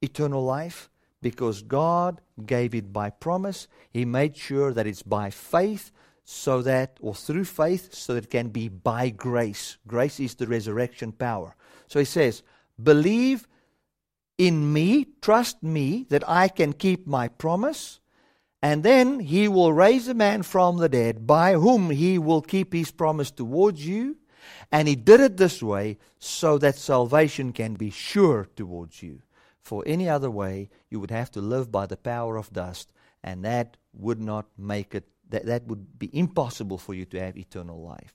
eternal 0.00 0.42
life? 0.42 0.88
Because 1.30 1.62
God 1.62 2.20
gave 2.46 2.72
it 2.72 2.92
by 2.92 3.10
promise. 3.10 3.66
He 3.90 4.04
made 4.04 4.36
sure 4.36 4.72
that 4.72 4.86
it's 4.86 5.02
by 5.02 5.30
faith, 5.30 5.90
so 6.24 6.62
that, 6.62 6.98
or 7.00 7.16
through 7.16 7.46
faith, 7.46 7.92
so 7.92 8.14
that 8.14 8.26
it 8.26 8.30
can 8.30 8.50
be 8.50 8.68
by 8.68 9.10
grace. 9.10 9.76
Grace 9.88 10.20
is 10.20 10.36
the 10.36 10.46
resurrection 10.46 11.10
power. 11.10 11.56
So 11.88 11.98
he 11.98 12.04
says, 12.04 12.44
Believe 12.80 13.48
in 14.38 14.72
me, 14.72 15.08
trust 15.20 15.64
me 15.64 16.06
that 16.10 16.22
I 16.28 16.46
can 16.46 16.72
keep 16.72 17.08
my 17.08 17.26
promise, 17.26 17.98
and 18.62 18.84
then 18.84 19.18
he 19.18 19.48
will 19.48 19.72
raise 19.72 20.06
a 20.06 20.14
man 20.14 20.44
from 20.44 20.76
the 20.76 20.88
dead 20.88 21.26
by 21.26 21.54
whom 21.54 21.90
he 21.90 22.18
will 22.18 22.40
keep 22.42 22.72
his 22.72 22.92
promise 22.92 23.32
towards 23.32 23.84
you. 23.84 24.16
And 24.70 24.86
he 24.86 24.94
did 24.94 25.20
it 25.20 25.36
this 25.38 25.60
way 25.60 25.98
so 26.20 26.56
that 26.58 26.76
salvation 26.76 27.52
can 27.52 27.74
be 27.74 27.90
sure 27.90 28.46
towards 28.54 29.02
you. 29.02 29.22
For 29.66 29.82
any 29.84 30.08
other 30.08 30.30
way, 30.30 30.70
you 30.90 31.00
would 31.00 31.10
have 31.10 31.32
to 31.32 31.40
live 31.40 31.72
by 31.72 31.86
the 31.86 31.96
power 31.96 32.36
of 32.36 32.52
dust, 32.52 32.92
and 33.24 33.44
that 33.44 33.76
would 33.92 34.20
not 34.20 34.46
make 34.56 34.94
it, 34.94 35.08
that, 35.28 35.44
that 35.46 35.66
would 35.66 35.98
be 35.98 36.08
impossible 36.16 36.78
for 36.78 36.94
you 36.94 37.04
to 37.06 37.18
have 37.18 37.36
eternal 37.36 37.82
life. 37.82 38.14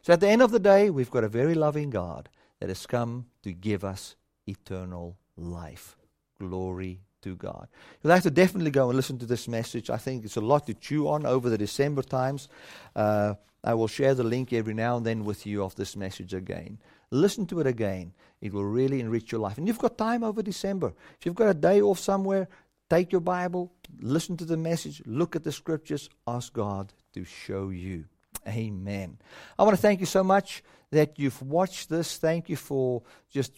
So 0.00 0.14
at 0.14 0.20
the 0.20 0.28
end 0.30 0.40
of 0.40 0.52
the 0.52 0.58
day, 0.58 0.88
we've 0.88 1.10
got 1.10 1.22
a 1.22 1.28
very 1.28 1.54
loving 1.54 1.90
God 1.90 2.30
that 2.60 2.70
has 2.70 2.86
come 2.86 3.26
to 3.42 3.52
give 3.52 3.84
us 3.84 4.16
eternal 4.46 5.18
life. 5.36 5.98
Glory 6.40 7.02
to 7.26 7.34
God. 7.34 7.66
You'll 8.02 8.12
have 8.12 8.22
to 8.22 8.30
definitely 8.30 8.70
go 8.70 8.88
and 8.88 8.96
listen 8.96 9.18
to 9.18 9.26
this 9.26 9.48
message. 9.48 9.90
I 9.90 9.96
think 9.96 10.24
it's 10.24 10.36
a 10.36 10.40
lot 10.40 10.66
to 10.66 10.74
chew 10.74 11.08
on 11.08 11.26
over 11.26 11.50
the 11.50 11.58
December 11.58 12.02
times. 12.02 12.48
Uh, 12.94 13.34
I 13.64 13.74
will 13.74 13.88
share 13.88 14.14
the 14.14 14.22
link 14.22 14.52
every 14.52 14.74
now 14.74 14.96
and 14.96 15.04
then 15.04 15.24
with 15.24 15.44
you 15.44 15.64
of 15.64 15.74
this 15.74 15.96
message 15.96 16.32
again. 16.32 16.78
Listen 17.10 17.44
to 17.46 17.58
it 17.58 17.66
again. 17.66 18.12
It 18.40 18.52
will 18.52 18.64
really 18.64 19.00
enrich 19.00 19.32
your 19.32 19.40
life. 19.40 19.58
And 19.58 19.66
you've 19.66 19.78
got 19.78 19.98
time 19.98 20.22
over 20.22 20.40
December. 20.40 20.94
If 21.18 21.26
you've 21.26 21.34
got 21.34 21.48
a 21.48 21.54
day 21.54 21.80
off 21.80 21.98
somewhere, 21.98 22.46
take 22.88 23.10
your 23.10 23.20
Bible, 23.20 23.72
listen 24.00 24.36
to 24.36 24.44
the 24.44 24.56
message, 24.56 25.02
look 25.04 25.34
at 25.34 25.42
the 25.42 25.50
scriptures, 25.50 26.08
ask 26.28 26.52
God 26.52 26.92
to 27.14 27.24
show 27.24 27.70
you. 27.70 28.04
Amen. 28.46 29.18
I 29.58 29.64
want 29.64 29.74
to 29.74 29.82
thank 29.82 29.98
you 29.98 30.06
so 30.06 30.22
much 30.22 30.62
that 30.92 31.18
you've 31.18 31.42
watched 31.42 31.88
this. 31.88 32.18
Thank 32.18 32.48
you 32.48 32.56
for 32.56 33.02
just 33.30 33.52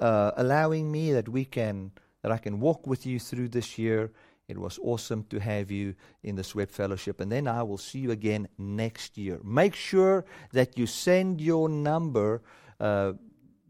uh, 0.00 0.30
allowing 0.36 0.92
me 0.92 1.12
that 1.12 1.28
we 1.28 1.44
can 1.44 1.90
that 2.26 2.32
I 2.32 2.38
can 2.38 2.58
walk 2.58 2.88
with 2.88 3.06
you 3.06 3.20
through 3.20 3.50
this 3.50 3.78
year 3.78 4.10
It 4.48 4.58
was 4.58 4.78
awesome 4.82 5.24
to 5.30 5.40
have 5.40 5.70
you 5.70 5.94
in 6.22 6.36
the 6.36 6.44
Sweat 6.44 6.70
Fellowship. 6.70 7.20
And 7.20 7.30
then 7.30 7.48
I 7.48 7.62
will 7.62 7.78
see 7.78 7.98
you 7.98 8.12
again 8.12 8.48
next 8.58 9.18
year. 9.18 9.40
Make 9.42 9.74
sure 9.74 10.24
that 10.52 10.78
you 10.78 10.86
send 10.86 11.40
your 11.40 11.68
number. 11.68 12.42
Uh, 12.78 13.14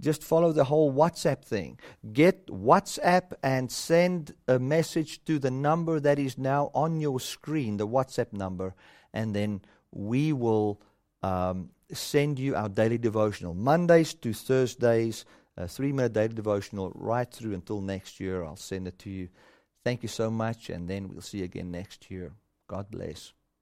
just 0.00 0.22
follow 0.22 0.52
the 0.52 0.64
whole 0.64 0.92
WhatsApp 0.92 1.42
thing. 1.42 1.78
Get 2.12 2.46
WhatsApp 2.48 3.32
and 3.42 3.72
send 3.72 4.34
a 4.46 4.58
message 4.58 5.24
to 5.24 5.38
the 5.38 5.50
number 5.50 5.98
that 6.00 6.18
is 6.18 6.36
now 6.36 6.70
on 6.74 7.00
your 7.00 7.20
screen, 7.20 7.78
the 7.78 7.88
WhatsApp 7.88 8.34
number, 8.34 8.74
and 9.14 9.34
then 9.34 9.62
we 9.92 10.34
will 10.34 10.82
um, 11.22 11.70
send 11.90 12.38
you 12.38 12.54
our 12.54 12.68
daily 12.68 12.98
devotional. 12.98 13.54
Mondays 13.54 14.12
to 14.12 14.34
Thursdays, 14.34 15.24
a 15.56 15.66
three 15.68 15.92
minute 15.92 16.12
daily 16.12 16.34
devotional 16.34 16.92
right 16.94 17.30
through 17.30 17.54
until 17.54 17.80
next 17.80 18.20
year. 18.20 18.44
I'll 18.44 18.56
send 18.56 18.86
it 18.88 18.98
to 19.00 19.10
you. 19.10 19.28
Thank 19.84 20.02
you 20.02 20.08
so 20.08 20.30
much, 20.30 20.68
and 20.70 20.88
then 20.88 21.08
we'll 21.08 21.20
see 21.20 21.38
you 21.38 21.44
again 21.44 21.70
next 21.70 22.10
year. 22.10 22.32
God 22.66 22.90
bless. 22.90 23.32